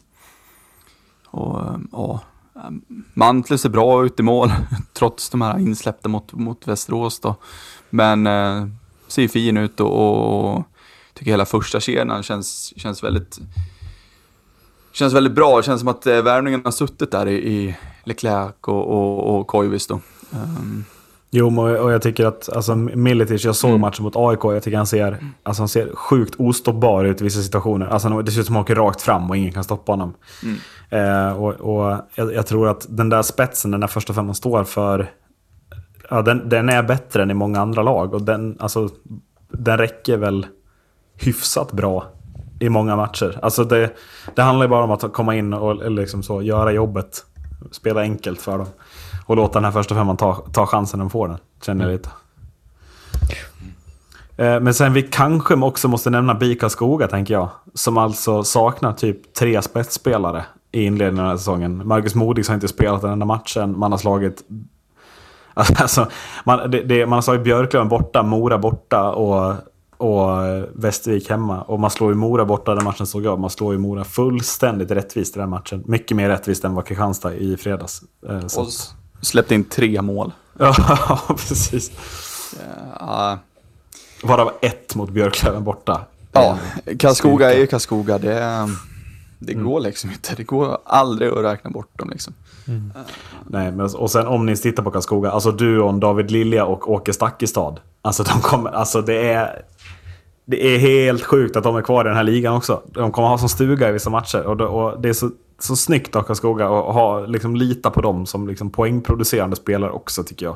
[1.28, 2.20] och eh, ja,
[2.56, 2.82] eh, um,
[3.14, 4.52] Mantle ser bra ut i mål,
[4.94, 7.36] trots de här insläppta mot, mot Västerås då.
[7.90, 8.68] Men eh,
[9.08, 10.64] ser fin ut och, och
[11.14, 13.40] tycker hela första kedjan känns, känns väldigt
[14.92, 18.56] Känns väldigt bra, det känns som att eh, värvningen har suttit där i, i Leclerc
[18.62, 20.00] och, och, och Koivisto.
[20.30, 20.86] Um,
[21.38, 23.82] Jo, och jag tycker att alltså, Militic, jag såg Mm.
[23.82, 27.42] matchen mot AIK, jag tycker han ser, alltså, han ser sjukt ostoppbar ut i vissa
[27.42, 27.86] situationer.
[27.86, 30.14] Alltså, det ser ut som att han åker rakt fram och ingen kan stoppa honom.
[30.44, 30.58] Mm.
[31.30, 34.64] Eh, och och jag, jag tror att den där spetsen, den där första femman står
[34.64, 35.12] för,
[36.10, 38.14] ja, den, den är bättre än i många andra lag.
[38.14, 38.90] Och den, alltså,
[39.52, 40.46] den räcker väl
[41.16, 42.06] hyfsat bra
[42.60, 43.40] i många matcher.
[43.42, 43.92] Alltså det,
[44.36, 47.26] det handlar ju bara om att komma in och eller liksom så, göra jobbet.
[47.72, 48.68] Spela enkelt för dem.
[49.26, 51.38] Och låta den här första femman ta, ta chansen när de får den.
[51.66, 52.10] Känner jag lite.
[54.38, 57.50] Eh, Men sen vi kanske också måste nämna BIK Skoga tänker jag.
[57.74, 61.88] Som alltså saknar typ tre spetsspelare i inledningen av den här säsongen.
[61.88, 63.80] Marcus Modigs har inte spelat den enda matchen.
[63.80, 64.44] Man har slagit...
[65.58, 66.08] Alltså,
[66.44, 69.54] man, det, det, man har slagit Björklöven borta, Mora borta och,
[69.98, 70.30] och
[70.74, 71.62] Västervik hemma.
[71.62, 73.40] Och man slår ju Mora borta den matchen såg jag.
[73.40, 75.84] Man slår ju Mora fullständigt rättvist i den matchen.
[75.86, 78.02] Mycket mer rättvist än vad Kristianstad i fredags.
[78.30, 78.68] Eh, så och
[79.26, 80.32] släppte in tre mål.
[80.60, 81.92] Ja, precis.
[83.00, 83.40] Ja,
[84.24, 86.02] Varav ett mot Björklöven borta.
[86.32, 86.58] ja
[87.00, 88.18] Karlskoga är ju Karlskoga.
[88.18, 88.68] Det,
[89.40, 90.36] det går liksom inte.
[90.36, 92.34] Det går aldrig att räkna bort dem liksom.
[93.48, 97.14] Nej, men, och sen om ni tittar på Karlskoga, alltså duon David Lilja och Åke
[97.14, 97.80] Stakkestad.
[98.02, 99.62] Alltså de kommer, alltså det är...
[100.48, 102.82] Det är helt sjukt att de är kvar i den här ligan också.
[102.86, 104.42] De kommer ha som stuga i vissa matcher.
[104.42, 105.30] Och och det är så,
[105.66, 110.24] så snyggt av Karlskoga att ha, liksom, lita på dem som liksom, poängproducerande spelare också
[110.24, 110.56] tycker jag.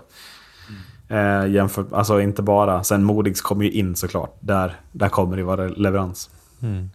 [1.07, 4.37] Eh, jämfört, alltså inte bara, sen Modigs kommer ju in såklart.
[4.39, 6.29] Där, där kommer det vara leverans.
[6.61, 6.89] Mm.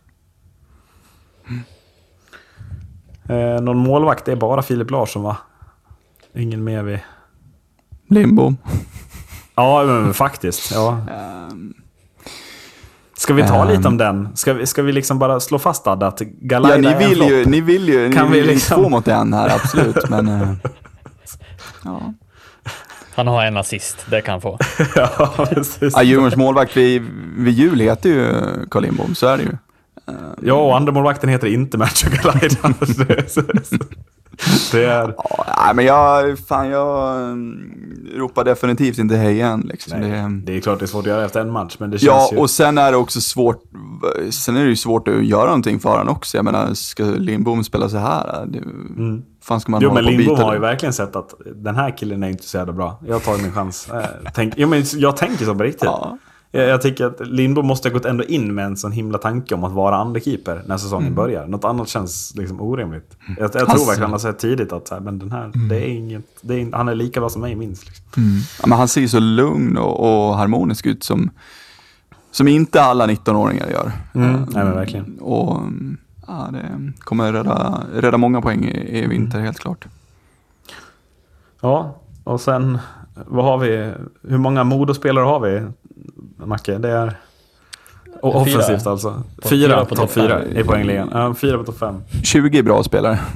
[3.28, 5.36] Eh, någon målvakt, är bara Filip Larsson va?
[6.34, 7.02] Ingen mer vi...
[8.08, 8.54] Limbo.
[9.54, 10.72] Ja, men faktiskt.
[10.72, 10.98] Ja.
[11.10, 11.74] Ehm,
[13.24, 13.68] Ska vi ta Ehm.
[13.68, 14.28] lite om den?
[14.36, 17.08] Ska vi, ska vi liksom bara slå fast Adde, att ja, Galaida ni är en
[17.08, 17.30] vill flopp?
[17.30, 19.96] ju, ni vill ju, ni Kan vi vill ju liksom- två mot en här, absolut.
[20.10, 20.48] Men, eh,
[21.84, 22.12] ja.
[23.14, 24.58] Han har en assist, det kan han få.
[24.94, 25.92] ja, precis.
[25.96, 27.02] Ja, Djurgårdens målvakt vid,
[27.36, 28.32] vid jul heter ju
[28.70, 29.50] Carl Lindbom, så är det ju.
[30.42, 32.74] Ja, och andra målvakten heter inte Matthew Galaida.
[34.72, 35.14] det, är...
[35.46, 37.74] Ja, men jag, fan jag, mm,
[38.16, 39.60] ropar definitivt inte hej igen.
[39.72, 40.00] Liksom.
[40.00, 42.02] Nej, Det, det är klart det är svårt att göra efter en match, men det
[42.02, 42.36] ja, känns ju...
[42.36, 43.62] och sen är det också svårt,
[44.30, 46.36] sen är det svårt att göra någonting för honom också.
[46.38, 48.46] Jag menar, ska Lindbom spela så här?
[48.46, 48.60] Det,
[49.42, 49.82] fan ska man Mm.
[49.82, 52.56] Jo hålla men Lindbom har ju verkligen sett att den här killen är inte så
[52.56, 53.00] jävla bra.
[53.08, 53.88] Jag tar min chans.
[53.90, 54.04] Eh,
[54.34, 55.84] Tänk, jo, men jag tänker så på riktigt.
[55.84, 56.18] Ja.
[56.54, 59.54] Jag, jag tycker att Lindbom måste ha gått ändå in med en sån himla tanke
[59.54, 61.14] om att vara andrekeeper när säsongen Mm.
[61.14, 61.46] börjar.
[61.46, 63.16] Något annat känns liksom orimligt.
[63.38, 65.76] Jag, jag tror verkligen han har sett tidigt att så här, men den här, det
[65.76, 67.86] är inget, det är, han är lika bra som mig minst.
[67.86, 68.02] Liksom.
[68.60, 71.30] Ja, men han ser ju så lugn och, och harmonisk ut som,
[72.30, 73.92] som inte alla 19-åringar gör.
[74.14, 74.34] Mm.
[74.34, 75.18] Eh, Nej, men verkligen.
[75.18, 75.96] Och mm,
[76.26, 79.86] ja, det kommer rädda, rädda många poäng i, i vinter helt klart.
[81.60, 82.78] Ja, och sen
[83.14, 83.92] vad har vi?
[84.28, 85.62] Hur många modospelare har vi?
[86.36, 87.16] Macke, det är...
[88.22, 88.58] Och Fyra.
[88.58, 89.22] offensivt alltså.
[89.42, 91.08] På- Fyra fyra på topp fyra i poängligan.
[91.12, 92.02] Ja, fyra på topp fem.
[92.24, 93.18] 20 bra spelare.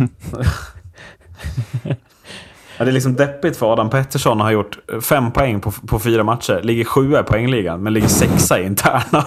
[2.81, 6.24] Ja, det är liksom deppigt för Adam Pettersson har gjort fem poäng på, på fyra
[6.24, 6.61] matcher.
[6.62, 9.26] Ligger sjua i poängligan, men ligger sexa i interna.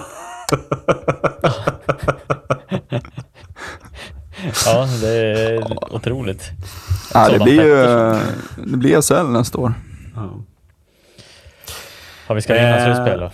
[4.66, 6.42] Ja, det är otroligt.
[7.14, 7.76] Ja, det blir ju
[8.70, 9.74] det blir SHL nästa år.
[10.14, 10.30] Ja.
[12.28, 13.30] Ja, vi ska vinna Eh, slutspel då.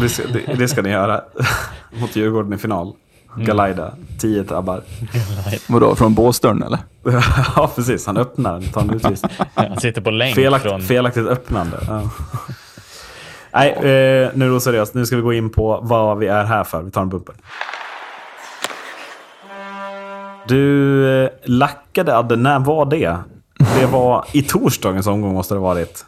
[0.00, 1.20] Det, ska, det, det ska ni göra.
[2.00, 2.92] Mot Djurgården i final.
[3.36, 4.82] Galaida, 10 tabbar.
[5.68, 6.78] Vadå, från Båstörn eller?
[7.56, 8.06] ja, precis.
[8.06, 9.32] Han öppnar den, tar en utvisning.
[9.54, 10.82] Han sitter på länk Felakt, från...
[10.82, 11.76] Felaktigt öppnande.
[11.86, 12.10] Ja.
[13.52, 14.94] Nej, eh, nu är det seriöst.
[14.94, 16.82] Nu ska vi gå in på vad vi är här för.
[16.82, 17.34] Vi tar en bumper.
[20.48, 23.16] Du eh, lackade Adde, när var det?
[23.80, 26.04] Det var i torsdagens omgång måste det ha varit.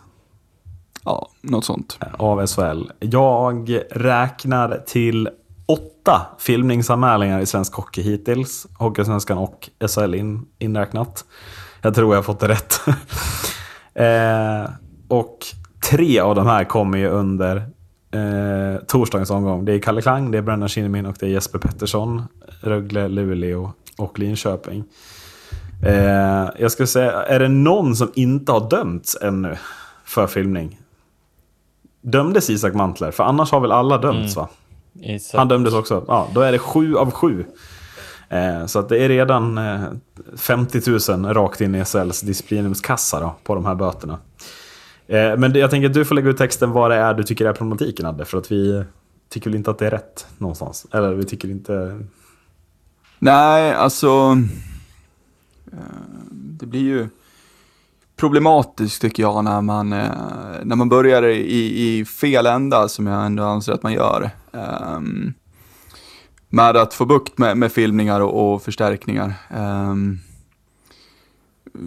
[1.04, 1.98] Ja, något sånt.
[2.18, 2.90] av SHL.
[3.00, 5.28] Jag räknar till
[5.66, 8.66] åtta filmningsanmälningar i svensk hockey hittills.
[8.78, 11.24] Hockeysvenskan och SHL in, inräknat.
[11.82, 12.80] Jag tror jag har fått det rätt.
[13.94, 14.70] eh,
[15.08, 15.38] och
[15.90, 17.56] tre av de här kommer ju under
[18.10, 19.64] eh, torsdagens omgång.
[19.64, 22.22] Det är Kalle Klang, det är Brennan Kinnemin och det är Jesper Pettersson.
[22.60, 24.84] Rögle, Luleå och Linköping.
[25.86, 29.56] Eh, jag skulle säga, är det någon som inte har dömts ännu
[30.04, 30.78] för filmning?
[32.02, 33.10] Dömdes Isak Mantler?
[33.10, 34.48] För annars har väl alla dömts va?
[35.00, 35.38] Isak.
[35.38, 36.04] Han dömdes också.
[36.08, 37.44] Ja, då är det sju av sju.
[38.28, 39.80] Eh, så att det är redan eh,
[40.36, 44.18] 50 000 rakt in i SLs disciplinumskassa då, på de här böterna.
[45.06, 47.46] Eh, men jag tänker att du får lägga ut texten vad det är du tycker
[47.46, 48.24] är problematiken Adde.
[48.24, 48.84] För att vi
[49.28, 50.86] tycker väl inte att det är rätt någonstans.
[50.92, 52.00] Eller vi tycker inte...
[53.18, 54.36] Nej, alltså...
[55.72, 55.78] eh,
[56.30, 57.08] Det blir ju
[58.22, 60.10] problematiskt tycker jag när man, eh,
[60.62, 64.30] när man börjar i, i fel ända som jag ändå anser att man gör.
[64.50, 65.34] Um,
[66.48, 69.34] med att få bukt med, med filmningar och, och förstärkningar.
[69.56, 70.20] Um,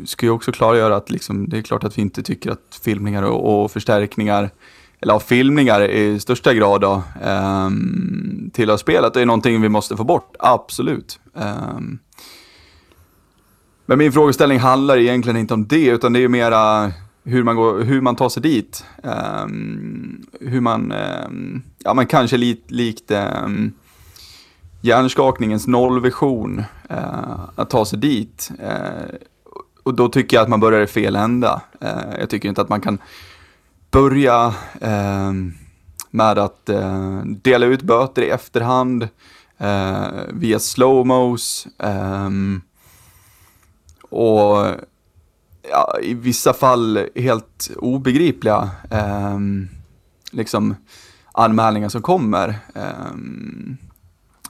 [0.06, 3.24] ska ju också klargöra att liksom, det är klart att vi inte tycker att filmningar
[3.24, 4.50] och, och förstärkningar
[5.02, 9.14] eller ja, filmningar i största grad då, ehm, um, tillhör spelet.
[9.14, 11.20] Det är någonting vi måste få bort, absolut.
[11.34, 12.00] Um,
[13.86, 16.92] men min frågeställning handlar egentligen inte om det, utan det är mera
[17.26, 18.86] hur man, går, hur man tar sig dit.
[19.04, 23.74] Um, hur man, um, ja men kanske li, likt um,
[24.82, 28.52] hjärnskakningens nollvision, uh, att ta sig dit.
[28.64, 29.16] Uh,
[29.84, 31.62] och då tycker jag att man börjar i fel ända.
[31.84, 32.98] Uh, jag tycker inte att man kan
[33.92, 34.54] börja
[36.10, 36.70] med att
[37.26, 39.08] dela ut böter i efterhand
[40.30, 41.68] via slowmos.
[41.80, 42.62] ehm,
[44.16, 44.76] och
[45.70, 49.40] ja, i vissa fall helt obegripliga eh,
[50.32, 50.76] liksom
[51.32, 52.60] anmälningar som kommer.
[52.76, 53.16] Eh,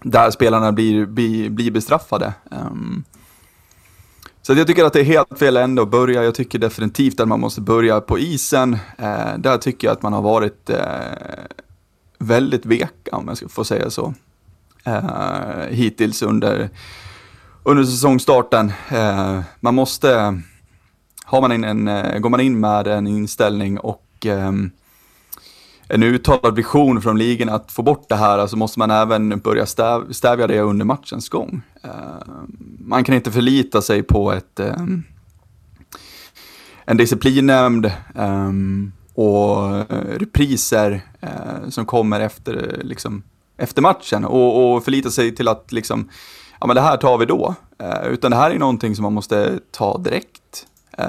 [0.02, 2.34] där spelarna blir, blir, blir bestraffade.
[2.52, 2.72] Eh,
[4.42, 6.24] så jag tycker att det är helt fel ände att börja.
[6.24, 8.74] Jag tycker definitivt att man måste börja på isen.
[8.98, 10.78] Eh, där tycker jag att man har varit eh,
[12.18, 14.14] väldigt veka, om jag ska få säga så.
[14.84, 16.70] Eh, hittills under,
[17.68, 18.74] under säsongstarten.
[18.90, 20.42] Eh, man måste,
[21.26, 24.52] har man in en, eh, går man in med en inställning och eh,
[25.88, 29.66] en uttalad vision från ligan att få bort det här, så måste man även börja
[29.66, 31.62] stäv, stävja det under matchens gång.
[31.84, 31.90] Eh,
[32.80, 34.86] man kan inte förlita sig på ett, eh,
[36.86, 37.86] en disciplinnämnd
[38.16, 38.52] eh,
[39.14, 43.24] och eh, repriser eh, som kommer efter, liksom,
[43.58, 46.10] efter matchen och, och förlita sig till att liksom,
[46.60, 47.56] ja men det här tar vi då.
[47.80, 50.68] Eh, utan det här är någonting som man måste ta direkt.
[50.98, 51.06] Eh,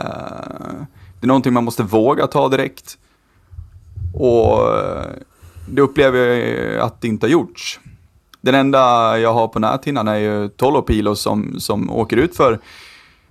[1.20, 2.99] det är någonting man måste våga ta direkt.
[4.14, 5.07] Och eh,
[5.68, 7.80] det upplever jag att det inte har gjorts.
[8.40, 8.78] Den enda
[9.18, 12.59] jag har på näthinnan är ju Tolopilo som, som åker ut för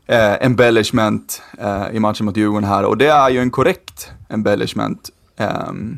[0.06, 5.10] eh, embellishment eh, i matchen mot Djurgården här och det är ju en korrekt embellishment.
[5.38, 5.98] Ehm,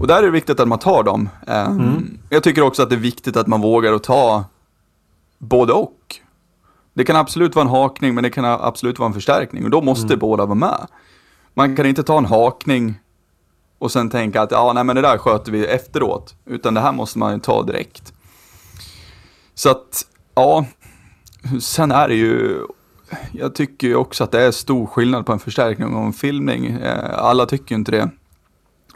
[0.00, 1.28] och där är det viktigt att man tar dem.
[1.46, 4.44] Ehm, Jag tycker också att det är viktigt att man vågar att ta
[5.38, 6.16] både och.
[6.94, 9.82] Det kan absolut vara en hakning men det kan absolut vara en förstärkning och då
[9.82, 10.86] måste båda vara med.
[11.54, 13.00] Man kan inte ta en hakning
[13.78, 16.34] och sen tänka att ja, nej, men det där sköter vi efteråt.
[16.44, 18.12] Utan det här måste man ju ta direkt.
[19.54, 20.64] Så att, ja,
[21.60, 22.58] sen är det ju,
[23.32, 26.66] jag tycker ju också att det är stor skillnad på en förstärkning och en filmning.
[26.66, 28.10] Eh, Alla tycker ju inte det.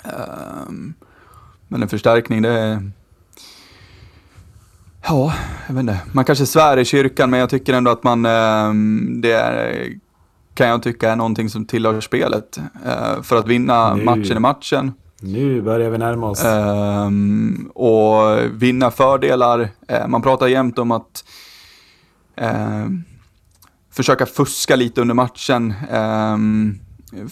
[0.05, 0.95] Ehm,
[1.69, 2.91] Men en förstärkning det är,
[5.07, 5.33] ja,
[5.67, 5.99] jag vet inte.
[6.13, 9.89] Man kanske svär i kyrkan men jag tycker ändå att man, ehm, det är,
[10.55, 12.59] kan jag tycka är någonting som tillhör spelet.
[12.87, 14.05] Eh, För att vinna Nu.
[14.05, 14.93] matchen i matchen.
[15.21, 16.45] Nu börjar vi närma oss.
[16.45, 19.69] Ehm, och vinna fördelar.
[19.89, 21.25] Eh, man pratar jämt om att
[22.37, 23.05] ehm,
[23.93, 25.75] försöka fuska lite under matchen.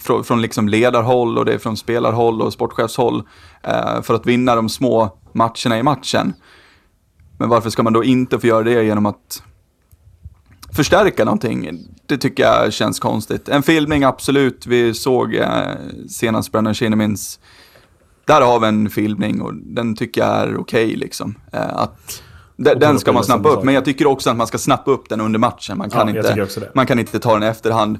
[0.01, 3.23] från, från liksom ledarhåll och det är från spelarhåll och sportchefshåll.
[3.63, 6.33] eh, för att vinna de små matcherna i matchen.
[7.41, 9.43] Men varför ska man då inte få göra det genom att
[10.73, 11.87] förstärka någonting?
[12.05, 13.49] Det tycker jag känns konstigt.
[13.49, 14.65] En filmning, absolut.
[14.65, 15.47] Vi såg eh,
[16.09, 17.39] senast Brennan Kinnemins
[18.25, 21.35] där har vi en filmning och den tycker jag är okej liksom.
[21.53, 22.23] Eh, att,
[22.55, 25.21] den, ska man snappa upp, men jag tycker också att man ska snappa upp den
[25.21, 25.77] under matchen.
[25.77, 27.99] Man kan, Ja, inte, man kan inte ta den i efterhand.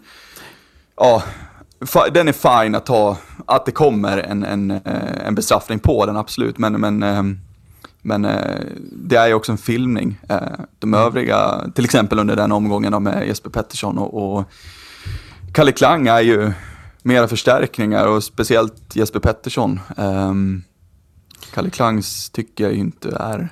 [0.98, 1.24] Ja,
[2.12, 6.18] den är fine att ta, att det kommer en, en, eh, en bestraffning på den,
[6.18, 6.58] absolut.
[6.58, 7.40] Men, men, ehm,
[8.02, 10.20] men eh, det är ju också en filmning.
[10.30, 10.38] Eh,
[10.80, 11.06] De Mm.
[11.06, 14.46] övriga, till exempel under den omgången med Jesper Pettersson och, och
[15.54, 16.52] Kalle Klang är ju
[17.04, 19.80] mera förstärkningar och speciellt Jesper Pettersson.
[19.98, 20.64] Um,
[21.54, 23.50] Kalle Klangs tycker jag ju inte är Ens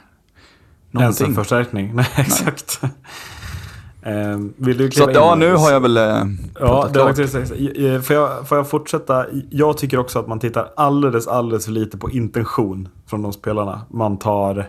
[0.92, 1.36] en någonting.
[1.36, 1.92] förstärkning.
[1.96, 2.80] Nej, exakt.
[2.84, 2.90] Ehm,
[4.56, 6.04] vill du Så kliva att, in, ja, nu har jag väl eh,
[6.60, 9.26] Ja, det var får, jag, får jag fortsätta?
[9.50, 13.82] Jag tycker också att man tittar alldeles, alldeles för lite på intention från de spelarna.
[13.90, 14.66] Man tar...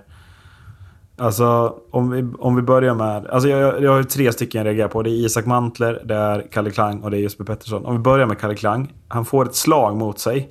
[1.19, 3.27] Alltså, om vi, om vi börjar med...
[3.27, 5.03] Alltså jag, jag har tre stycken jag reagerar på.
[5.03, 7.87] Det är Isak Mantler, det är Kalle Klang och det är Jesper Pettersson.
[7.87, 8.93] Om vi börjar med Kalle Klang.
[9.09, 10.51] Han får ett slag mot sig.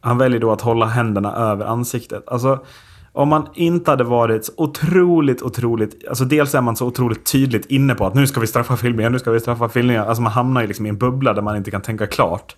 [0.00, 2.22] Han väljer då att hålla händerna över ansiktet.
[2.26, 2.58] Alltså,
[3.18, 6.08] om man inte hade varit så otroligt, otroligt...
[6.08, 9.10] Alltså dels är man så otroligt tydligt inne på att nu ska vi straffa filmningar,
[9.10, 10.06] nu ska vi straffa filmningar.
[10.06, 12.56] Alltså man hamnar ju liksom i en bubbla där man inte kan tänka klart.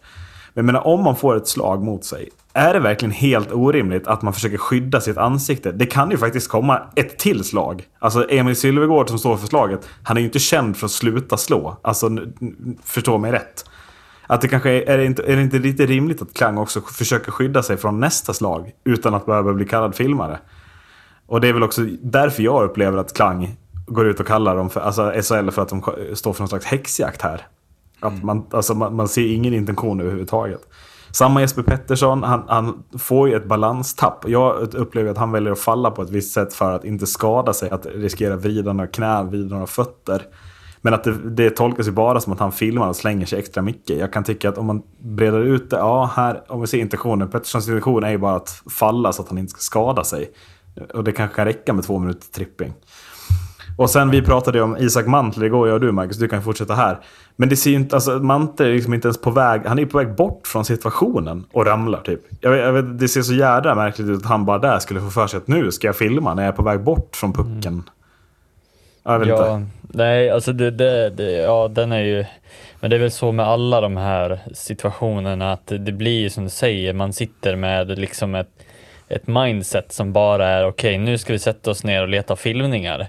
[0.55, 4.07] Men jag menar, om man får ett slag mot sig, är det verkligen helt orimligt
[4.07, 5.73] att man försöker skydda sitt ansikte?
[5.73, 7.83] Det kan ju faktiskt komma ett till slag.
[7.99, 11.37] Alltså Emil Sylvegård som står för slaget, han är ju inte känd för att sluta
[11.37, 11.77] slå.
[11.83, 12.11] Alltså,
[12.85, 13.65] förstå mig rätt.
[14.31, 16.81] Att det kanske är, är, det inte, är det inte lite rimligt att Klang också
[16.81, 20.39] försöker skydda sig från nästa slag utan att behöva bli kallad filmare?
[21.27, 23.57] Och det är väl också därför jag upplever att Klang
[23.87, 25.83] går ut och kallar dem för, alltså SHL för att de
[26.15, 27.47] står för någon slags häxjakt här.
[28.01, 30.61] Att man, alltså man, man ser ingen intention överhuvudtaget.
[31.11, 34.25] Samma Jesper Pettersson, han, han får ju ett balanstapp.
[34.29, 37.53] Jag upplever att han väljer att falla på ett visst sätt för att inte skada
[37.53, 37.71] sig.
[37.71, 40.23] Att riskera vrida några knän, vrida några fötter.
[40.83, 43.63] Men att det, det tolkas ju bara som att han filmar och slänger sig extra
[43.63, 43.99] mycket.
[43.99, 47.29] Jag kan tycka att om man breder ut det, ja här, om vi ser intentionen.
[47.29, 50.31] Petterssons intention är ju bara att falla så att han inte ska skada sig.
[50.95, 52.73] Och det kanske kan räcka med två minuter tripping.
[53.79, 56.43] Och sen vi pratade ju om Isak Mantle igår, jag och du Marcus, du kan
[56.43, 57.01] fortsätta här.
[57.37, 59.83] Men det ser ju inte, alltså Mantle är liksom inte ens på väg, han är
[59.83, 62.21] ju på väg bort från situationen och ramlar typ.
[62.41, 65.01] Jag, vet- jag vet, det ser så jädra märkligt ut att han bara där skulle
[65.01, 67.33] få för sig att nu ska jag filma när jag är på väg bort från
[67.33, 67.73] pucken.
[67.73, 67.83] Mm.
[69.05, 69.71] Jag vet Ja, inte.
[69.83, 72.25] nej, alltså det, det, det, ja, den är ju,
[72.81, 76.51] men det är väl så med alla de här situationerna att det, blir som du
[76.51, 78.49] säger, man sitter med liksom ett,
[79.09, 83.07] ett mindset som bara är okej, nu ska vi sätta oss ner och leta filmningar.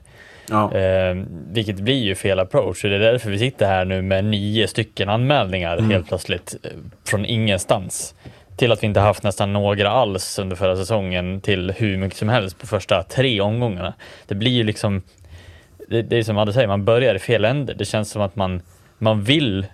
[0.50, 0.74] Ja.
[0.76, 1.16] Eh,
[1.52, 2.84] vilket blir ju fel approach.
[2.84, 6.70] och Det är därför vi sitter här nu med nio stycken anmälningar helt plötsligt eh,
[7.08, 8.16] från ingenstans.
[8.58, 12.30] Till att vi inte haft nästan några alls under förra säsongen till hur mycket som
[12.30, 13.94] helst på första tre omgångarna.
[14.28, 15.02] Det blir ju liksom,
[15.92, 17.74] det, det är som Adde säger, man börjar i fel ände.
[17.74, 18.62] Det känns som att man,
[18.98, 19.66] man vill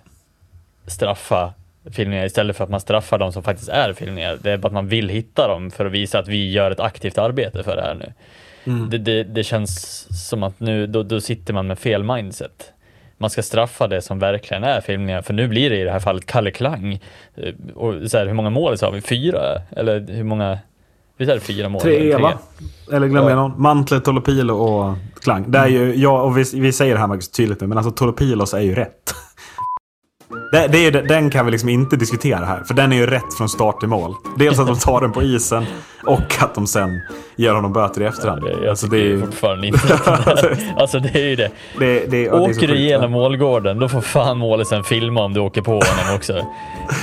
[0.86, 1.52] straffa
[1.90, 4.38] filmningar istället för att man straffar de som faktiskt är filmningar.
[4.42, 6.80] Det är bara att man vill hitta dem för att visa att vi gör ett
[6.80, 8.12] aktivt arbete för det här nu.
[8.90, 12.72] Det, det, det känns som att nu, då, då sitter man med fel mindset.
[13.18, 15.98] Man ska straffa det som verkligen är filmningar, för nu blir det i det här
[16.00, 17.00] fallet Kalle Klang.
[17.36, 19.00] Eh, Och så här, hur många mål sa vi?
[19.00, 19.40] Fyra?
[19.76, 20.58] Eller hur många?
[21.16, 21.80] Visst är det fyra mål?
[21.82, 22.38] Tre Eller va?
[22.92, 23.36] Eller glömmer Ja.
[23.36, 23.62] jag någon?
[23.62, 24.96] Mantle, Tolopilo och
[25.28, 25.50] Klang.
[25.50, 27.92] Det är ju, ja, och vi, vi säger det här Marcus tydligt nu, men alltså
[27.92, 29.14] Tolopilos är ju rätt.
[30.52, 33.34] Det, det är, den kan vi liksom inte diskutera här, för den är ju rätt
[33.38, 34.14] från start till mål.
[34.38, 35.66] Dels att de tar den på isen
[36.06, 37.00] och att de sen
[37.36, 38.42] ger honom böter i efterhand.
[38.62, 39.20] Jag Alltså, det är ju...
[39.20, 40.44] fortfarande inte att-
[40.76, 41.50] Alltså det är ju det.
[41.78, 45.40] Det, det, ja, det Åker du igenom målgården, då får fan målisen filma om du
[45.40, 46.32] åker på honom också.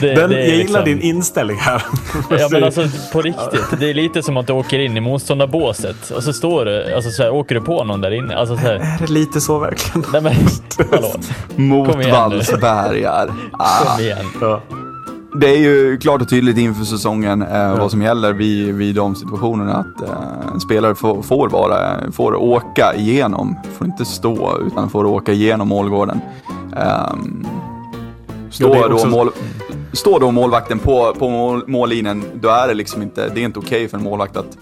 [0.02, 1.84] Det, Den, det är jag gillar liksom- din inställning här.
[2.30, 6.10] Ja men alltså på riktigt, det är lite som att du åker in i motståndarbåset
[6.12, 8.36] och så står du, alltså så här, åker du på någon där inne.
[8.36, 10.06] Alltså så här, Är det lite så verkligen?
[10.14, 10.34] nej men
[10.92, 11.12] hallå,
[11.56, 12.02] Mot Kom
[13.16, 13.52] Vallsbergar.
[13.60, 14.26] Ah, kom igen.
[14.42, 14.62] Ja.
[15.36, 19.16] det är ju klart och tydligt inför säsongen eh, vad som gäller vid, vid de
[19.16, 19.74] situationerna.
[19.76, 25.06] Att eh, en spelare får, får, vara, får åka igenom, får inte stå, utan får
[25.06, 26.20] åka igenom målgården.
[26.76, 29.30] Ja, är Står också- då, mål,
[29.94, 33.60] står då målvakten på, på mål, mållinjen, då är det liksom inte, det är inte
[33.60, 34.58] okej för en målvakt att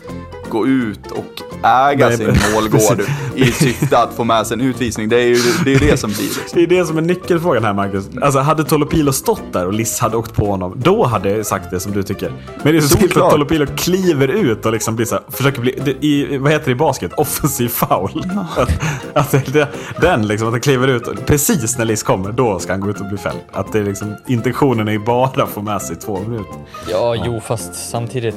[0.53, 3.01] gå ut och äga Nej, sin målgård
[3.35, 5.09] i syfte att få med sig en utvisning.
[5.09, 6.43] Det är ju det, är det som blir liksom.
[6.53, 8.05] Det är det som är nyckelfrågan här Marcus.
[8.21, 11.71] Alltså hade Tolopilo stått där och Liss hade åkt på honom, då hade jag sagt
[11.71, 12.31] det som du tycker.
[12.63, 13.25] Men det är så Såklart.
[13.25, 16.65] att Tolopilo kliver ut och liksom blir så här, försöker bli, det- i, vad heter
[16.65, 17.13] det i basket?
[17.13, 18.23] Offensiv foul.
[18.57, 19.67] Att, att det,
[20.01, 22.89] den liksom, att han kliver ut och precis när Liss kommer, då ska han gå
[22.89, 23.37] ut och bli fälld.
[23.51, 26.55] Att det är liksom, intentionen är ju bara att få med sig två minuter.
[26.91, 28.35] Ja, jo, fast samtidigt.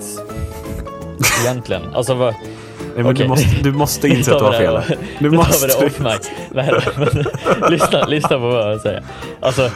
[1.42, 1.82] Egentligen.
[1.94, 2.34] Alltså vad...
[2.94, 3.22] Nej, men Okej.
[3.22, 4.76] du, måste, du måste inse att du har fel.
[4.76, 4.84] här.
[4.88, 6.30] Nu Du tar vi måste det off mic.
[6.50, 9.02] Nej, men, lyssna, lyssna på vad jag säger.
[9.40, 9.70] Alltså,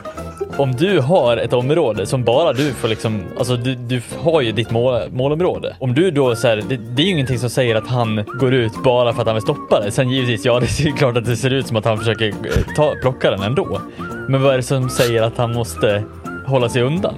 [0.56, 4.52] om du har ett område som bara du får liksom, alltså du, du har ju
[4.52, 5.76] ditt mål, målområde.
[5.78, 8.54] Om du då så här, det, det är ju ingenting som säger att han går
[8.54, 9.90] ut bara för att han vill stoppa det.
[9.90, 12.74] Sen givetvis, ja det är klart att det ser ut som att han försöker eh,
[12.76, 13.80] ta, plocka den ändå.
[14.28, 16.04] Men vad är det som säger att han måste
[16.46, 17.14] hålla sig undan?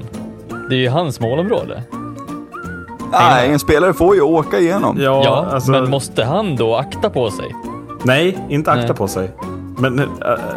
[0.69, 1.83] Det är ju hans målområde.
[3.13, 4.97] Nej, en spelare får ju åka igenom.
[5.01, 7.55] Ja, Ja, alltså, men måste han då akta på sig?
[8.05, 8.97] Nej, inte akta Nej.
[8.97, 9.31] på sig.
[9.79, 10.07] Men eh,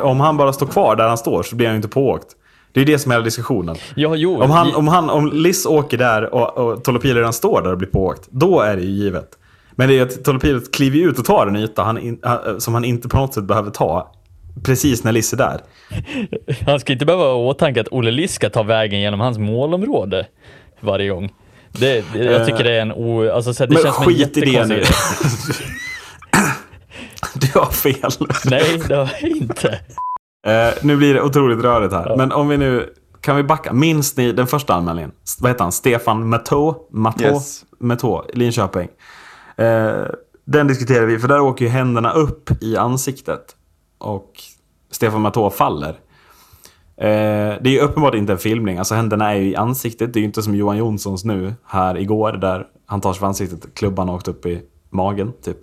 [0.01, 2.27] om han bara står kvar där han står så blir han ju inte pååkt.
[2.73, 3.75] Det är det som är hela diskussionen.
[3.95, 4.41] Ja, jo.
[4.41, 7.77] Om, han, om, han, om Liss åker där och, och Tolopilo redan står där och
[7.77, 9.29] blir pååkt, då är det ju givet.
[9.71, 12.61] Men det är att Tolopilo kliver ju ut och tar en yta han in, han,
[12.61, 14.11] som han inte på något sätt behöver ta.
[14.65, 15.61] Precis när Liss är där.
[16.65, 20.27] Han ska inte behöva ha åtanke att Olle Liss ska ta vägen genom hans målområde
[20.79, 21.31] varje gång.
[21.79, 23.31] Det, det, jag tycker det är en o...
[23.31, 24.75] Alltså, så här, det Men känns skit i det nu.
[27.33, 28.11] du har fel.
[28.45, 29.79] Nej, det har jag inte.
[30.47, 32.15] Eh, nu blir det otroligt rörigt här.
[32.17, 32.93] Men om vi nu...
[33.21, 33.73] Kan vi backa?
[33.73, 35.11] Minns ni den första anmälningen?
[35.39, 35.71] Vad heter han?
[35.71, 36.75] Stefan Matå?
[36.91, 37.23] Matå?
[37.23, 37.65] Yes.
[37.79, 38.89] Matå, Linköping.
[39.57, 39.91] Eh,
[40.45, 43.55] den diskuterar vi, för där åker ju händerna upp i ansiktet.
[43.97, 44.31] Och
[44.91, 45.95] Stefan Matå faller.
[46.97, 48.77] Eh, det är ju uppenbart inte en filmning.
[48.77, 50.13] Alltså händerna är ju i ansiktet.
[50.13, 52.31] Det är ju inte som Johan Jonssons nu här igår.
[52.31, 53.73] Där han tar sig för ansiktet.
[53.73, 55.57] Klubban har åkt upp i magen, typ.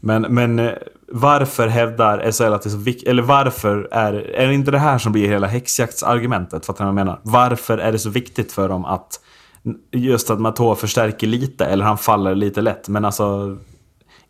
[0.00, 0.72] Men, men eh,
[1.08, 3.08] varför hävdar SHL att det är så viktigt?
[3.08, 6.66] Eller varför är, är det inte det här som blir hela häxjaktsargumentet?
[6.66, 7.20] Fattar ni vad jag menar?
[7.22, 9.20] Varför är det så viktigt för dem att
[9.92, 12.88] just att Matå förstärker lite eller han faller lite lätt?
[12.88, 13.56] Men alltså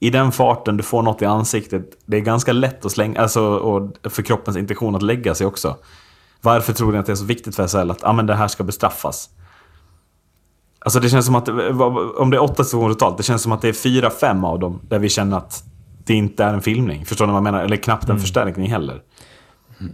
[0.01, 3.43] i den farten du får något i ansiktet, det är ganska lätt att slänga, alltså
[3.43, 5.77] och för kroppens intention att lägga sig också.
[6.41, 8.49] Varför tror ni att det är så viktigt för SHL att ah, men det här
[8.49, 9.31] ska bestraffas?
[10.79, 11.49] Alltså det känns som att,
[12.19, 14.59] om det är åtta situationer totalt, det känns som att det är fyra, fem av
[14.59, 15.65] dem där vi känner att
[16.05, 17.05] det inte är en filmning.
[17.05, 17.65] Förstår ni vad jag menar?
[17.65, 19.03] Eller knappt en förstärkning heller.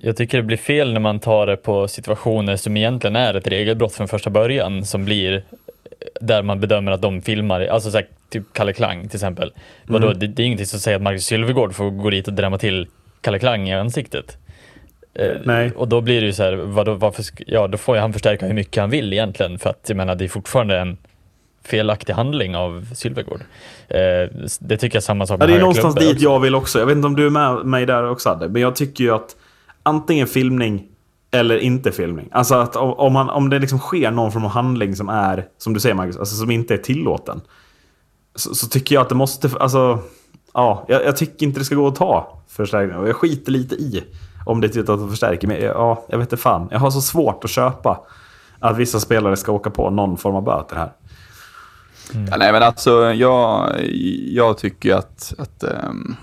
[0.03, 3.46] Jag tycker det blir fel när man tar det på situationer som egentligen är ett
[3.46, 5.44] regelbrott från första början som blir
[6.20, 9.53] där man bedömer att de filmar, alltså så här, typ Kalle Klang till exempel.
[9.86, 10.18] Vadå, Mm.
[10.18, 12.86] det, det är ingenting som säger att Marcus Sylvegård får gå dit och drämma till
[13.20, 14.36] Kalle Klang i ansiktet.
[15.14, 15.72] Eh, Nej.
[15.76, 18.46] Och då blir det ju så här, vadå, varför, ja då får ju han förstärka
[18.46, 20.96] hur mycket han vill egentligen för att jag menar det är fortfarande en
[21.64, 23.40] felaktig handling av Sylvegård.
[23.88, 23.98] Eh,
[24.61, 26.22] det tycker jag är samma sak Ja, med det är någonstans dit också.
[26.24, 26.78] jag vill också.
[26.78, 29.14] Jag vet inte om du är med mig där också Adde, men jag tycker ju
[29.14, 29.36] att
[29.82, 30.86] antingen filmning
[31.33, 32.28] eller inte filmning.
[32.33, 35.47] Alltså att om, om, man, om det liksom sker någon form av handling som är,
[35.59, 37.41] som du säger Marcus, alltså som inte är tillåten.
[38.35, 39.99] Så, så tycker jag att det måste, alltså,
[40.55, 42.99] ja, jag, jag tycker inte det ska gå att ta förstärkning.
[42.99, 44.05] Och jag skiter lite i
[44.47, 45.47] om det är tillåtet att förstärka.
[45.47, 46.68] Men ja, jag vet inte fan.
[46.70, 48.01] Jag har så svårt att köpa
[48.59, 50.93] att vissa spelare ska åka på någon form av böter här.
[52.30, 53.72] Ja, nej, men alltså jag,
[54.26, 56.16] jag tycker att, att ehm,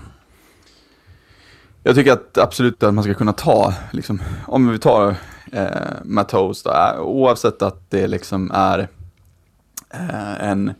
[1.82, 5.14] jag tycker att absolut att man ska kunna ta, liksom, om vi tar
[5.52, 5.68] eh,
[6.04, 8.88] Matos då, eh, oavsett att det liksom är
[9.90, 10.72] eh, en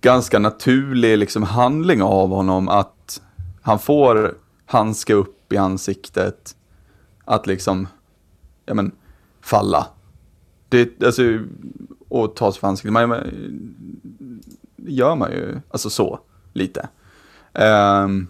[0.00, 3.22] ganska naturlig liksom, handling av honom att
[3.62, 4.34] han får
[4.66, 6.56] handska upp i ansiktet,
[7.24, 7.88] att liksom,
[8.66, 8.92] ja men,
[9.40, 9.86] falla.
[10.68, 11.22] Det, alltså,
[12.08, 12.92] och ta sig för ansiktet.
[12.92, 13.20] Man, man,
[14.76, 16.18] det gör man ju, alltså så,
[16.52, 16.88] lite.
[17.52, 18.28] Ehm,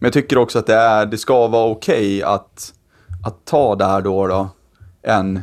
[0.00, 2.74] men jag tycker också att det, är, det ska vara okej att,
[3.26, 4.48] att ta det här då, då
[5.02, 5.42] än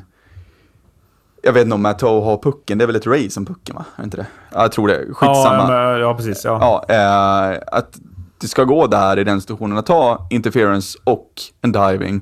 [1.41, 3.85] jag vet inte om Matto har pucken, det är väl ett race som pucken va?
[3.95, 4.25] Är inte det?
[4.53, 5.05] Ja, jag tror det.
[5.13, 5.73] Skitsamma.
[5.73, 6.45] Ja, ja precis.
[6.45, 6.85] Ja.
[6.87, 7.99] Ja, eh, att
[8.41, 11.31] det ska gå där i den situationen att ta interference och
[11.61, 12.21] en diving.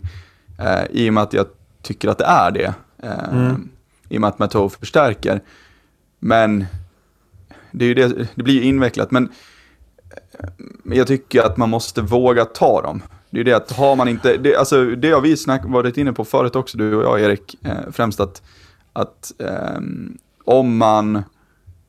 [0.59, 1.45] Eh, I och med att jag
[1.81, 2.73] tycker att det är det.
[3.03, 3.53] Eh,
[4.09, 5.41] I och med att Matto förstärker.
[6.19, 6.65] Men
[7.71, 9.11] det, är ju det, det blir ju invecklat.
[9.11, 9.29] Men
[10.39, 13.03] eh, jag tycker att man måste våga ta dem.
[13.29, 16.13] Det är det att har man inte, det, alltså det har vi snack, varit inne
[16.13, 18.41] på förut också, du och jag Erik, eh, främst att,
[18.93, 21.23] att ehm, om man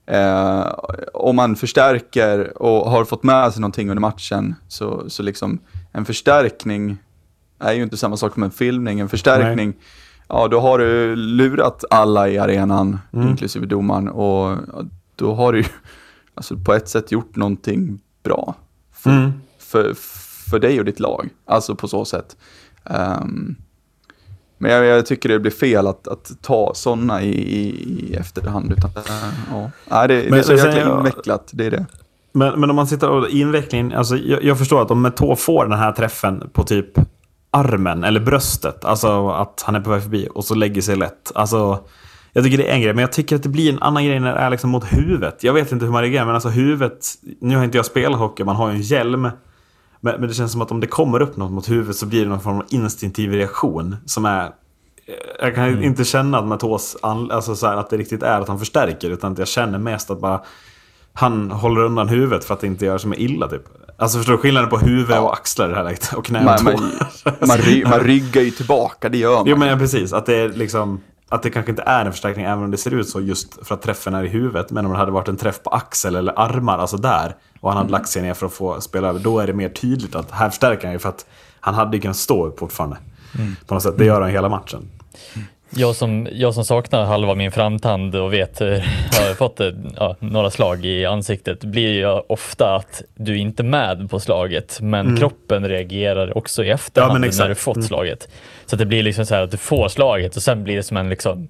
[0.06, 0.72] Eh,
[1.14, 5.58] om man förstärker och har fått med sig någonting under matchen så, så liksom
[5.92, 6.96] en förstärkning
[7.58, 9.00] är ju inte samma sak som en filmning.
[9.00, 9.74] En förstärkning,
[10.28, 14.58] ja då har du lurat alla i arenan, inklusive domaren och
[15.16, 15.64] då har du ju
[16.34, 18.54] alltså, på ett sätt gjort någonting bra
[18.94, 19.32] för, Mm.
[19.58, 19.94] för,
[20.50, 21.28] för dig och ditt lag.
[21.46, 22.36] Alltså på så sätt.
[22.84, 23.56] Ehm,
[24.58, 27.64] men jag, jag tycker det blir fel att, att ta sådana i, i,
[28.10, 28.72] i efterhand.
[28.72, 29.02] Utan, äh,
[29.50, 29.70] ja.
[29.90, 31.86] Nej, det, det är Men- men sen- jäkla invecklat, det är det.
[32.32, 35.66] Men, men om man sitter och invecklingen, alltså jag, jag förstår att om Metå får
[35.66, 36.86] den här träffen på typ
[37.50, 41.32] armen eller bröstet, alltså att han är på väg förbi och så lägger sig lätt.
[41.34, 41.78] Alltså,
[42.36, 44.20] jag tycker det är en grej, men jag tycker att det blir en annan grej
[44.20, 45.44] när det är liksom mot huvudet.
[45.44, 47.06] Jag vet inte hur man reagerar, men alltså huvudet,
[47.40, 49.22] nu har inte jag spelat hockey, man har ju en hjälm.
[49.22, 49.32] Men,
[50.00, 52.28] men det känns som att om det kommer upp något mot huvudet så blir det
[52.28, 54.50] någon form av instinktiv reaktion som är
[55.40, 58.58] jag kan inte känna att Matos, alltså så här, att det riktigt är att han
[58.58, 60.42] förstärker, utan att jag känner mest att bara
[61.12, 63.62] han håller undan huvudet för att det inte gör som är illa typ.
[63.98, 66.12] Alltså förstår du skillnaden på huvud och axlar i det här läget?
[66.12, 66.80] Och knä och Man, tå.
[67.46, 67.58] man,
[67.90, 69.46] man ryggar ju tillbaka, det gör man.
[69.46, 72.44] Jo men ja, precis, att det är liksom att det kanske inte är en förstärkning
[72.44, 74.70] även om det ser ut så just för att träffen är i huvudet.
[74.70, 77.78] Men om det hade varit en träff på axel eller armar, alltså där, och han
[77.78, 80.30] hade lagt sig ner för att få spela över, då är det mer tydligt att
[80.30, 81.26] här förstärker han ju för att
[81.60, 82.96] han hade ju kunnat stå upp fortfarande.
[83.66, 84.88] På något sätt, det gör han hela matchen.
[85.70, 90.16] Jag som, jag som saknar halva min framtand och vet, eh, har fått eh, ja,
[90.18, 95.16] några slag i ansiktet, blir ju ofta att du är inte med på slaget, men
[95.16, 97.30] kroppen reagerar också i efterhand Mm.
[97.32, 97.86] Ja, när du fått Mm.
[97.88, 98.28] slaget.
[98.66, 100.82] Så att det blir liksom så här att du får slaget och sen blir det
[100.82, 101.48] som en liksom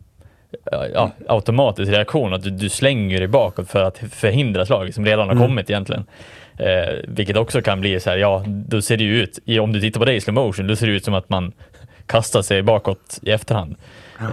[0.94, 5.26] ja, automatisk reaktion, att du, du slänger dig bakåt för att förhindra slaget som redan
[5.28, 5.46] har Mm.
[5.48, 6.04] kommit egentligen.
[6.58, 9.80] Eh, vilket också kan bli så här, ja, då ser det ju ut, om du
[9.80, 11.52] tittar på det i slow motion, då ser det ut som att man
[12.06, 13.76] kastar sig bakåt i efterhand.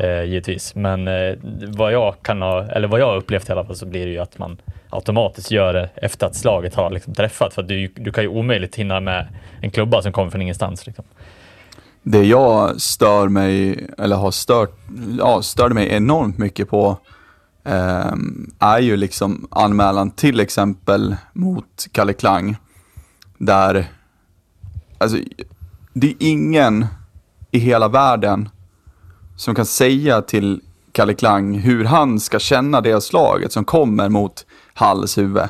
[0.02, 0.76] Eh, givetvis.
[0.76, 1.36] Men eh,
[1.68, 4.12] vad jag kan ha, eller vad jag har upplevt i alla fall så blir det
[4.12, 4.58] ju att man
[4.90, 7.54] automatiskt gör det efter att slaget har liksom träffat.
[7.54, 9.28] För du, du kan ju omöjligt hinna med
[9.62, 10.86] en klubba som kommer från ingenstans.
[10.86, 11.06] Liksom.
[12.04, 14.78] Det jag stör mig, eller har stört,
[15.20, 16.98] ja, störde mig enormt mycket på
[17.64, 22.58] ehm, är ju liksom anmälan till exempel mot Kalle Klang.
[23.38, 23.86] Där,
[24.98, 25.18] alltså,
[25.94, 26.86] det är ingen
[27.52, 28.50] i hela världen
[29.36, 30.62] som kan säga till
[30.92, 35.48] Kalle Klang hur han ska känna det slaget som kommer mot Halls huvud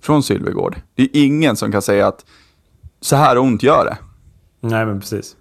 [0.00, 0.76] från Sylvegård.
[0.94, 2.24] Det är ingen som kan säga att
[3.00, 3.96] så här ont gör det
[4.60, 5.36] Nej men precis.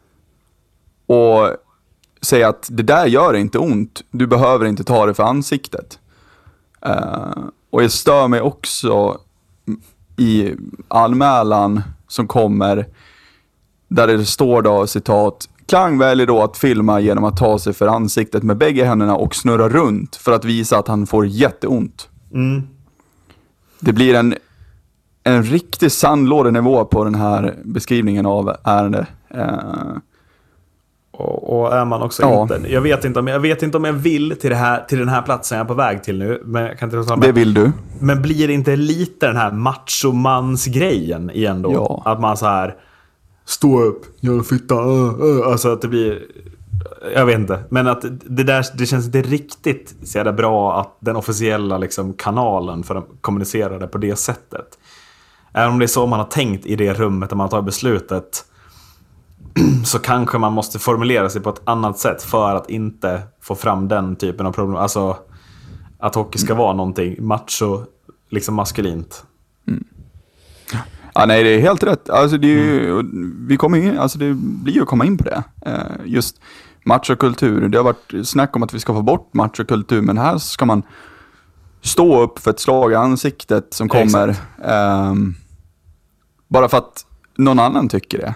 [1.06, 1.50] och
[2.22, 6.00] säga att det där gör inte ont, du behöver inte ta det för ansiktet.
[6.82, 7.38] Eh,
[7.70, 9.18] och jag stör mig också
[10.18, 10.54] i
[10.88, 12.88] anmälan som kommer
[13.88, 17.88] där det står då citat Klang väljer då att filma genom att ta sig för
[17.88, 22.10] ansiktet med bägge händerna och snurra runt för att visa att han får jätteont.
[22.34, 22.62] Mm.
[23.80, 24.36] Det blir en,
[25.24, 29.08] en riktig sandlådenivå på den här beskrivningen av ärendet.
[29.30, 29.48] Eh,
[31.12, 32.42] Och, och är man också Ja.
[32.42, 32.62] inte...
[32.68, 35.22] Jag vet inte, om, jag vet inte om jag vill till, här, till den här
[35.22, 36.42] platsen jag är på väg till nu.
[36.46, 37.72] Men, jag kan inte det vill du.
[38.00, 41.74] men blir det inte lite den här machomansgrejen igen då?
[41.74, 42.02] Ja.
[42.12, 42.76] Att man så här
[43.46, 45.48] Stå upp, jävla fitta, uh, uh.
[45.48, 46.26] Alltså att det blir...
[47.16, 47.64] Jag vet inte.
[47.70, 52.14] Men att det där det känns inte riktigt så jävla bra att den officiella liksom,
[52.14, 54.78] kanalen för att kommunicera det på det sättet.
[55.54, 58.46] Även om det är så man har tänkt i det rummet där man tar beslutet
[59.86, 63.88] så kanske man måste formulera sig på ett annat sätt för att inte få fram
[63.88, 64.76] den typen av problem.
[64.76, 65.18] Alltså
[66.00, 67.84] att hockey ska vara någonting macho,
[68.30, 69.26] liksom maskulint.
[69.68, 69.84] Mm.
[71.14, 72.10] Ja, nej, det är helt rätt.
[72.10, 73.04] Alltså, ju,
[73.48, 75.44] vi kommer in, alltså, det blir ju att komma in på det.
[75.66, 76.42] Eh, just
[76.86, 77.70] machokultur.
[77.70, 80.84] Det har varit snack om att vi ska få bort machokultur, men här ska man
[81.82, 84.36] stå upp för ett slag i ansiktet som kommer.
[84.66, 85.36] Ehm,
[86.48, 87.06] bara för att
[87.38, 88.36] någon annan tycker det.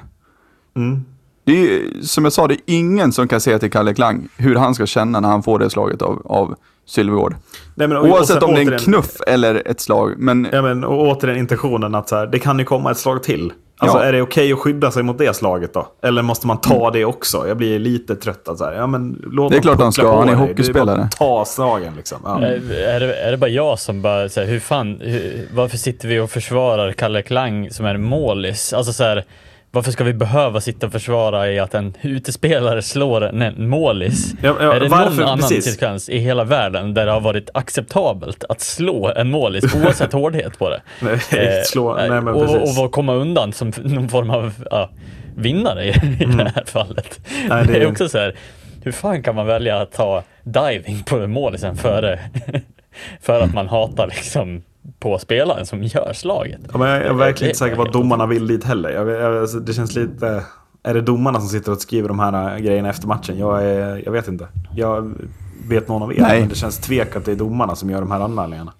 [0.75, 1.05] Mm.
[1.43, 4.55] Det är, som jag sa, det är ingen som kan säga till Kalle Klang hur
[4.55, 6.55] han ska känna när han får det slaget av, av
[6.87, 7.35] Sylvegård.
[7.75, 10.13] Nej, men, och- och Oavsett sen om det är en knuff eller ett slag.
[10.17, 13.23] Men Ja, men, och återigen intentionen att så här, det kan ju komma ett slag
[13.23, 13.51] till.
[13.79, 14.03] Alltså Ja.
[14.03, 15.87] är det okej att skydda sig mot det slaget då?
[16.03, 17.47] Eller måste man ta det också?
[17.47, 18.49] Jag blir lite trött.
[18.49, 18.73] Alltså.
[18.75, 20.85] Ja, men, låt Det är klart han ska, han är hockeyspelare.
[20.85, 22.17] Det är bara att ta slagen liksom.
[22.23, 22.39] Ja.
[22.41, 25.77] Är, är, det, är det bara jag som bara, så här, hur fan, hur, varför
[25.77, 28.73] sitter vi och försvarar Kalle Klang som är målis?
[28.73, 29.23] Alltså så här,
[29.71, 34.33] varför ska vi behöva sitta och försvara i att en utespelare slår en, målis?
[34.41, 35.65] Ja, ja, är det varför- någon annan precis.
[35.65, 40.59] sekvens i hela världen där det har varit acceptabelt att slå en målis oavsett hårdhet
[40.59, 40.81] på det?
[41.01, 41.19] Nej,
[41.65, 44.89] slå, nej, men Eh, och, och vad komma undan som någon form av ja,
[45.35, 45.89] vinnare i,
[46.19, 47.19] i det här fallet.
[47.35, 47.47] Mm.
[47.49, 47.73] Nej, det...
[47.73, 48.35] det- är också så här,
[48.83, 52.19] hur fan kan man välja att ta diving på målisen före
[53.21, 54.63] för att man hatar liksom
[54.99, 56.59] på spelaren som gör slaget?
[56.71, 58.89] Ja, men jag är verkligen inte säker på att domarna vill dit heller.
[58.89, 60.43] Jag, jag, alltså, det känns lite...
[60.83, 63.37] Är det domarna som sitter och skriver de här äh, grejerna efter matchen?
[63.37, 64.47] Jag, är, jag vet inte.
[64.75, 65.13] Jag
[65.69, 66.39] vet någon av er, Nej.
[66.39, 68.73] men det känns tvek att det är domarna som gör de här anmälningarna.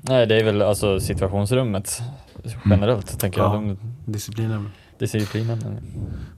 [0.00, 2.02] Nej, det är väl alltså situationsrummet
[2.64, 3.66] generellt, tänker jag.
[3.66, 3.76] Ja.
[4.04, 4.70] Disciplinen.
[4.98, 5.58] disciplinen.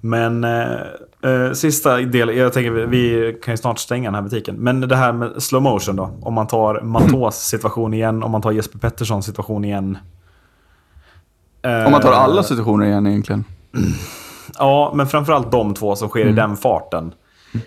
[0.00, 0.76] Men eh,
[1.22, 4.56] eh, sista del, jag tänker vi, kan ju snart stänga den här butiken.
[4.56, 6.10] Men det här med slow motion då.
[6.22, 9.98] Om man tar Matos situation igen, om man tar Jesper Petterssons situation igen.
[11.62, 13.44] Eh, Om man tar alla situationer igen egentligen.
[14.58, 17.12] Ja, men framförallt de två som sker i den farten.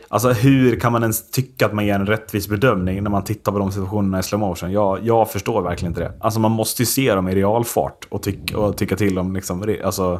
[0.07, 3.51] Alltså hur kan man ens tycka att man ger en rättvis bedömning när man tittar
[3.51, 4.71] på de situationerna i slow motion?
[4.71, 6.13] Jag, jag förstår verkligen inte det.
[6.19, 9.75] Alltså man måste ju se dem i realfart och, tyck, och tycka till om liksom,
[9.83, 10.19] alltså,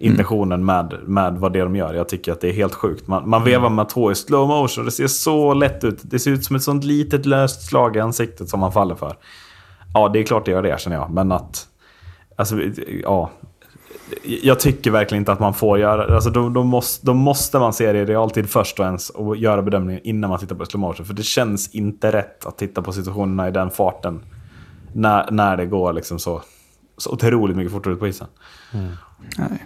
[0.00, 1.94] intentionen med, med vad det är de gör.
[1.94, 3.06] Jag tycker att det är helt sjukt.
[3.06, 5.98] Man, man vevar med tå i slow motion det ser så lätt ut.
[6.02, 9.16] Det ser ut som ett sånt litet löst slag i ansiktet som man faller för.
[9.94, 11.10] Ja, det är klart det gör det känner jag.
[11.10, 11.66] Men att...
[12.36, 12.56] Alltså,
[13.02, 13.30] ja.
[14.42, 17.72] Jag tycker verkligen inte att man får göra alltså då, då, måste, då måste man
[17.72, 20.80] se det i realtid först och ens och göra bedömningen innan man tittar på slow
[20.80, 21.06] motion.
[21.06, 24.22] För det känns inte rätt att titta på situationerna i den farten
[24.92, 26.42] när, när det går liksom så,
[26.96, 28.26] så otroligt mycket fortare ut på isen.
[29.38, 29.64] Nej.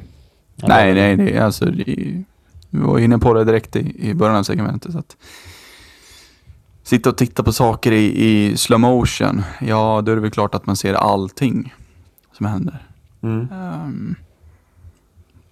[0.57, 1.65] Nej, nej, det alltså...
[1.65, 2.25] Det
[2.75, 4.95] vi var inne på det direkt i, i början av segmentet.
[4.95, 5.17] Att
[6.83, 9.43] sitta och titta på saker i, i slow motion.
[9.61, 11.75] Ja, då är det väl klart att man ser allting
[12.33, 12.87] som händer.
[13.23, 13.49] Mm.
[13.53, 14.15] Ehm,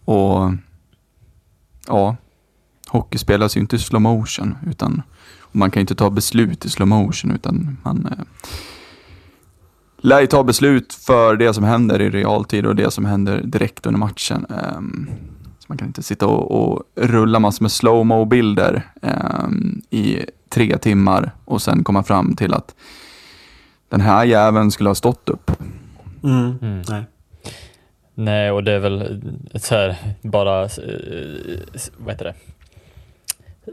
[0.05, 0.53] och
[1.87, 2.17] ja,
[2.89, 4.57] hockey spelas ju inte i slow motion.
[4.67, 5.03] Utan,
[5.53, 7.31] man kan inte ta beslut i slow motion.
[7.31, 8.25] Utan man eh,
[10.03, 13.87] lär ju ta beslut för det som händer i realtid och det som händer direkt
[13.87, 14.47] under matchen.
[14.51, 15.11] Ehm,
[15.59, 20.79] så man kan inte sitta och, och rulla massor med slow-mo bilder ehm, i tre
[20.79, 22.75] timmar och sen komma fram till att
[23.89, 25.51] den här jäveln skulle ha stått upp.
[26.25, 26.59] Mm.
[26.63, 26.83] Mm.
[26.89, 27.05] Nej.
[28.15, 29.23] Nej, och det är väl
[29.55, 30.69] så här, bara, eh,
[31.97, 32.35] vad heter det?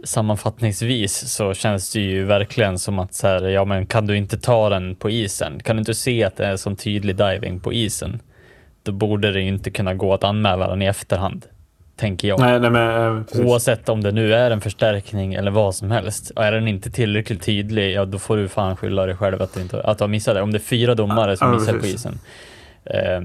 [0.03, 4.37] Sammanfattningsvis så känns det ju verkligen som att så här, ja men kan du inte
[4.39, 5.59] ta den på isen?
[5.63, 8.19] Kan du inte se att det är som tydlig diving på isen?
[8.83, 11.45] Då borde det ju inte kunna gå att anmäla den i efterhand,
[11.95, 12.39] tänker jag.
[12.39, 13.39] Nej, nej, men, eh, precis.
[13.39, 16.29] Oavsett om det nu är en förstärkning eller vad som helst.
[16.35, 19.53] Och är den inte tillräckligt tydlig, ja då får du fan skylla dig själv att
[19.53, 20.41] du, inte, att du har missat det.
[20.41, 21.95] Om det är fyra domare som Ja, missar på precis.
[21.95, 22.19] isen.
[22.85, 23.21] Eh,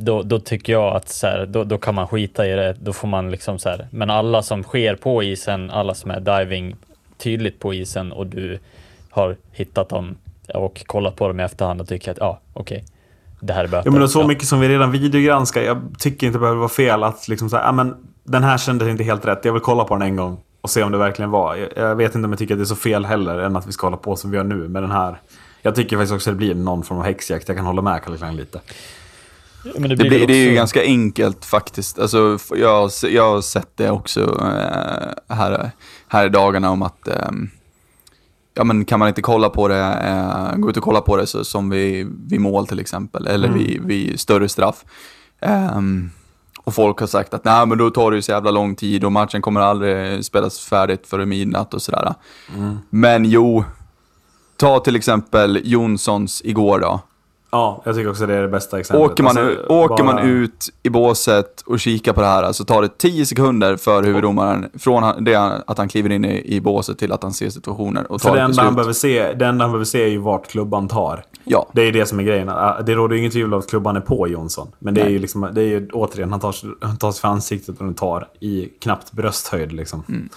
[0.00, 2.76] då, då tycker jag att så här, då, då kan man skita i det.
[2.80, 6.20] Då får man liksom så här, men alla som sker på isen, alla som är
[6.20, 6.76] diving
[7.18, 8.58] tydligt på isen och du
[9.10, 10.16] har hittat dem
[10.54, 12.84] och kollat på dem i efterhand och tycker att ja, okej,
[13.40, 13.90] det här är böter.
[13.90, 15.62] Ja, men så mycket som vi redan videogranskar.
[15.62, 18.88] Jag tycker inte det behöver vara fel att liksom säga, ah, men den här kändes
[18.88, 19.44] inte helt rätt.
[19.44, 21.56] Jag vill kolla på den en gång och se om det verkligen var.
[21.56, 23.66] Jag, jag vet inte om jag tycker att det är så fel heller än att
[23.66, 25.20] vi ska hålla på som vi gör nu med den här.
[25.62, 27.48] Jag tycker faktiskt också att det blir någon form av häxjakt.
[27.48, 28.60] Jag kan hålla med Kalle Klang lite.
[29.64, 31.98] Men Det, väl blir, det är ju ganska enkelt faktiskt.
[31.98, 35.70] Alltså, jag, jag har sett det också eh, här,
[36.08, 37.50] här i dagarna om att ehm,
[38.54, 41.26] ja, men kan man inte kolla på det, eh, gå ut och kolla på det
[41.26, 44.84] så, som vid, vid mål till exempel, eller vid, vid större straff.
[45.40, 46.10] Ehm,
[46.64, 49.04] och folk har sagt att nej men då tar det ju så jävla lång tid
[49.04, 52.14] och matchen kommer aldrig spelas färdigt före midnatt och sådär.
[52.90, 53.64] Men jo,
[54.56, 57.00] ta till exempel Jonssons igår då.
[57.52, 59.10] Ja, jag tycker också det är det bästa exemplet.
[59.10, 62.64] Åker man, Alltså, åker man bara- ut i båset och kikar på det här så
[62.64, 65.34] tar det 10 sekunder för huvuddomaren från det
[65.66, 68.36] att han kliver in i, i båset till att han ser situationer och För tar
[68.36, 70.88] det ett enda, han behöver se, det enda han behöver se är ju vart klubban
[70.88, 71.24] tar.
[71.44, 72.48] Ja, Det är ju det som är grejen.
[72.48, 74.68] Ah, Det råder ju ingen tvivel om att klubban är på Jonsson.
[74.78, 75.12] Men det är Nej.
[75.12, 77.94] ju liksom, det är ju återigen, han tar, han tar sig för ansiktet och den
[77.94, 80.02] tar i knappt brösthöjd liksom.
[80.08, 80.28] Mm.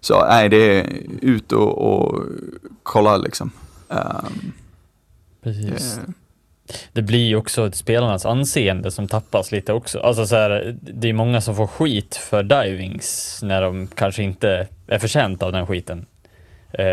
[0.00, 0.86] så nej, det är
[1.20, 2.22] ut och, och
[2.82, 3.50] kolla liksom.
[3.88, 4.52] Ehm,
[5.42, 5.98] Precis.
[5.98, 6.04] eh,
[6.92, 10.00] Det blir ju också ett spelarnas anseende som tappas lite också.
[10.00, 14.68] Alltså så här, det är många som får skit för divings när de kanske inte
[14.86, 16.06] är förtjänta av den skiten.
[16.72, 16.84] Eh,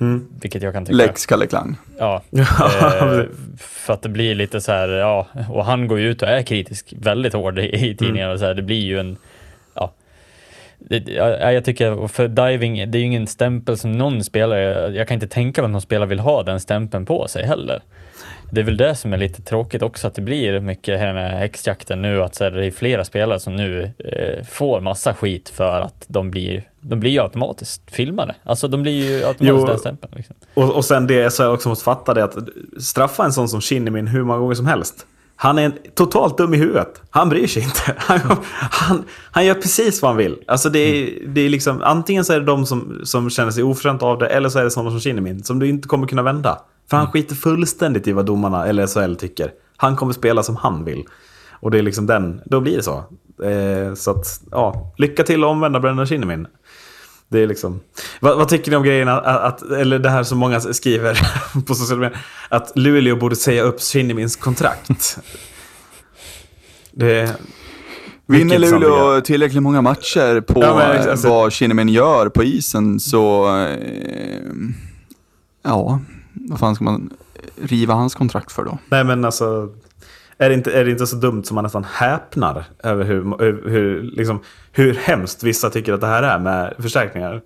[0.00, 0.28] Mm.
[0.40, 0.96] Vilket jag kan tycka.
[0.96, 1.76] Lex Kalle Klang.
[1.98, 3.22] Ja, eh,
[3.58, 6.42] för att det blir lite så här, ja, och han går ju ut och är
[6.42, 9.16] kritisk väldigt hård i, i tidningarna och så här, det blir ju en,
[10.78, 15.08] det, ja, jag tycker, för diving, det är ju ingen stämpel som någon spelare, jag
[15.08, 17.82] kan inte tänka mig att någon spelare vill ha den stämpeln på sig heller.
[18.50, 21.38] Det är väl det som är lite tråkigt också, att det blir mycket här med
[21.38, 25.48] häxjakten nu, att så här, det är flera spelare som nu eh, får massa skit
[25.48, 28.34] för att de blir, de blir ju automatiskt filmade.
[28.42, 29.66] Alltså de blir ju automatiskt Jo.
[29.66, 30.12] den stämpeln.
[30.16, 30.36] Liksom.
[30.54, 32.36] Och, och sen det så jag också måste fatta det att
[32.80, 35.06] straffa en sån som Shinnimin hur många gånger som helst.
[35.36, 37.02] Han är totalt dum i huvudet.
[37.10, 37.94] Han bryr sig inte.
[37.98, 38.20] Han,
[38.70, 40.38] han, han gör precis vad han vill.
[40.46, 43.62] Alltså det är, det är liksom, antingen så är det de som, som känner sig
[43.62, 46.22] oförskämt av det, eller så är det sådana som Shinnimin, som du inte kommer kunna
[46.22, 46.60] vända.
[46.90, 49.50] För han skiter fullständigt i vad domarna eller SHL tycker.
[49.76, 51.04] Han kommer spela som han vill.
[51.60, 53.04] Och det är liksom den, då blir det så.
[53.44, 56.46] Eh, så att, ja, lycka till att omvända Brendan Shinnimin.
[57.28, 57.80] Det är liksom...
[58.20, 61.18] Vad, vad tycker ni om grejen att, att, eller det här som många skriver
[61.66, 62.18] på sociala medier,
[62.48, 65.18] att Luleå borde säga upp Shinnimins kontrakt?
[66.92, 67.36] Det.
[68.26, 73.56] Vinner Luleå tillräckligt många matcher på Ja, men alltså- vad Kinnamin gör på isen så...
[73.58, 74.38] Eh,
[75.62, 76.00] ja,
[76.32, 77.10] vad fan ska man
[77.62, 78.78] riva hans kontrakt för då?
[78.88, 79.68] Nej men alltså,
[80.38, 83.68] är det, inte, är det inte så dumt som man nästan häpnar över hur, hur,
[83.70, 84.40] hur, liksom,
[84.72, 87.42] hur hemskt vissa tycker att det här är med förstärkningar?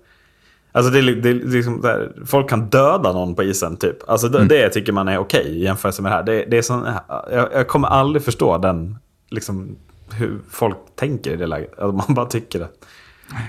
[0.71, 4.09] Alltså det, är li- det liksom där, folk kan döda någon på isen typ.
[4.09, 6.23] Alltså det, det tycker man är okej i jämförelse med det här.
[6.23, 6.87] Det, det är sån,
[7.31, 8.97] jag, jag kommer aldrig förstå den,
[9.29, 9.75] liksom,
[10.13, 11.79] hur folk tänker i det läget.
[11.79, 12.67] Att man bara tycker det.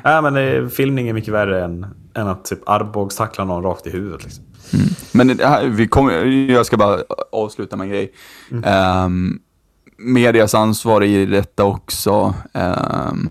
[0.05, 3.91] Nej men det, filmning är mycket värre än, än att typ armbågstackla någon rakt i
[3.91, 4.25] huvudet.
[4.25, 4.45] Liksom.
[5.13, 7.03] Men det här, vi kommer, jag ska bara
[7.33, 8.13] avsluta med en grej.
[8.65, 9.41] Ehm,
[9.99, 12.35] medias ansvar i detta också.
[12.53, 13.31] Um,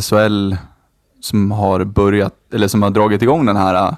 [0.00, 0.54] SHL
[1.20, 3.96] som har börjat, eller som har dragit igång den här,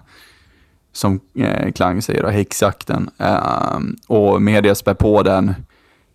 [0.92, 3.10] som eh, Klang säger, då, häxjakten.
[3.18, 5.54] Ehm, och media spär på den.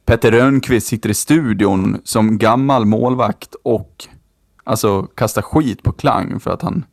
[0.06, 4.08] Petter Rönnqvist sitter i studion som gammal målvakt och
[4.64, 6.84] alltså kastar skit på Klang för att han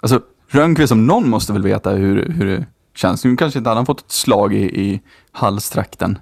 [0.00, 0.20] Alltså,
[0.56, 3.24] Rönnqvist som någon måste väl veta hur, hur det känns.
[3.24, 5.00] Nu kanske inte han fått ett slag i, i
[5.32, 6.18] halstrakten.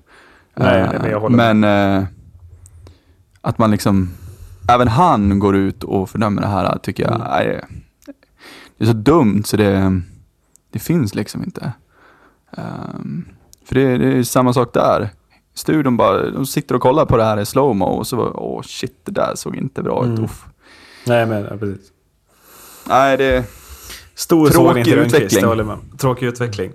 [0.57, 1.33] Nej, Eh, nej, men jag.
[1.33, 2.05] Men eh,
[3.41, 4.11] att man liksom,
[4.69, 7.21] även han går ut och fördömer det här tycker Mm.
[7.21, 7.65] jag är,
[8.79, 10.01] det är så dumt så det,
[10.73, 11.73] det finns liksom inte.
[12.57, 13.25] Ehm,
[13.65, 15.09] för det, det är samma sak där.
[15.55, 19.01] Studion bara, de sitter och kollar på det här i slowmo och så åh shit,
[19.05, 20.09] det där såg inte bra ut.
[20.11, 20.25] Mm.
[20.25, 20.45] Uff.
[21.07, 21.89] Nej men ja, precis.
[22.89, 23.45] Nej, det...
[24.15, 25.79] Stor Tråkig Rönnqvist, utveckling.
[25.99, 26.73] Tråkig utveckling.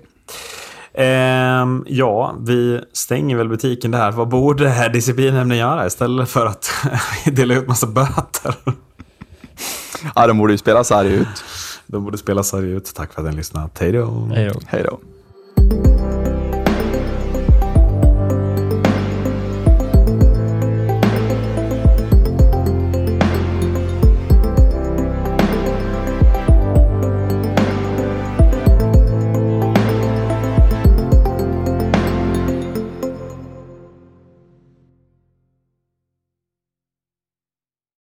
[0.94, 4.10] Ehm, ja, vi stänger väl butiken där.
[4.10, 6.70] Vad borde disciplinnämnden göra istället för att
[7.32, 8.54] dela ut massa böter?
[10.14, 11.44] Ja, de borde ju spela sarg ut.
[11.86, 12.94] De borde spela sarg ut.
[12.94, 13.42] Tack för att ni
[13.92, 14.30] då.
[14.34, 14.60] Hej då.
[14.66, 14.98] Hej då.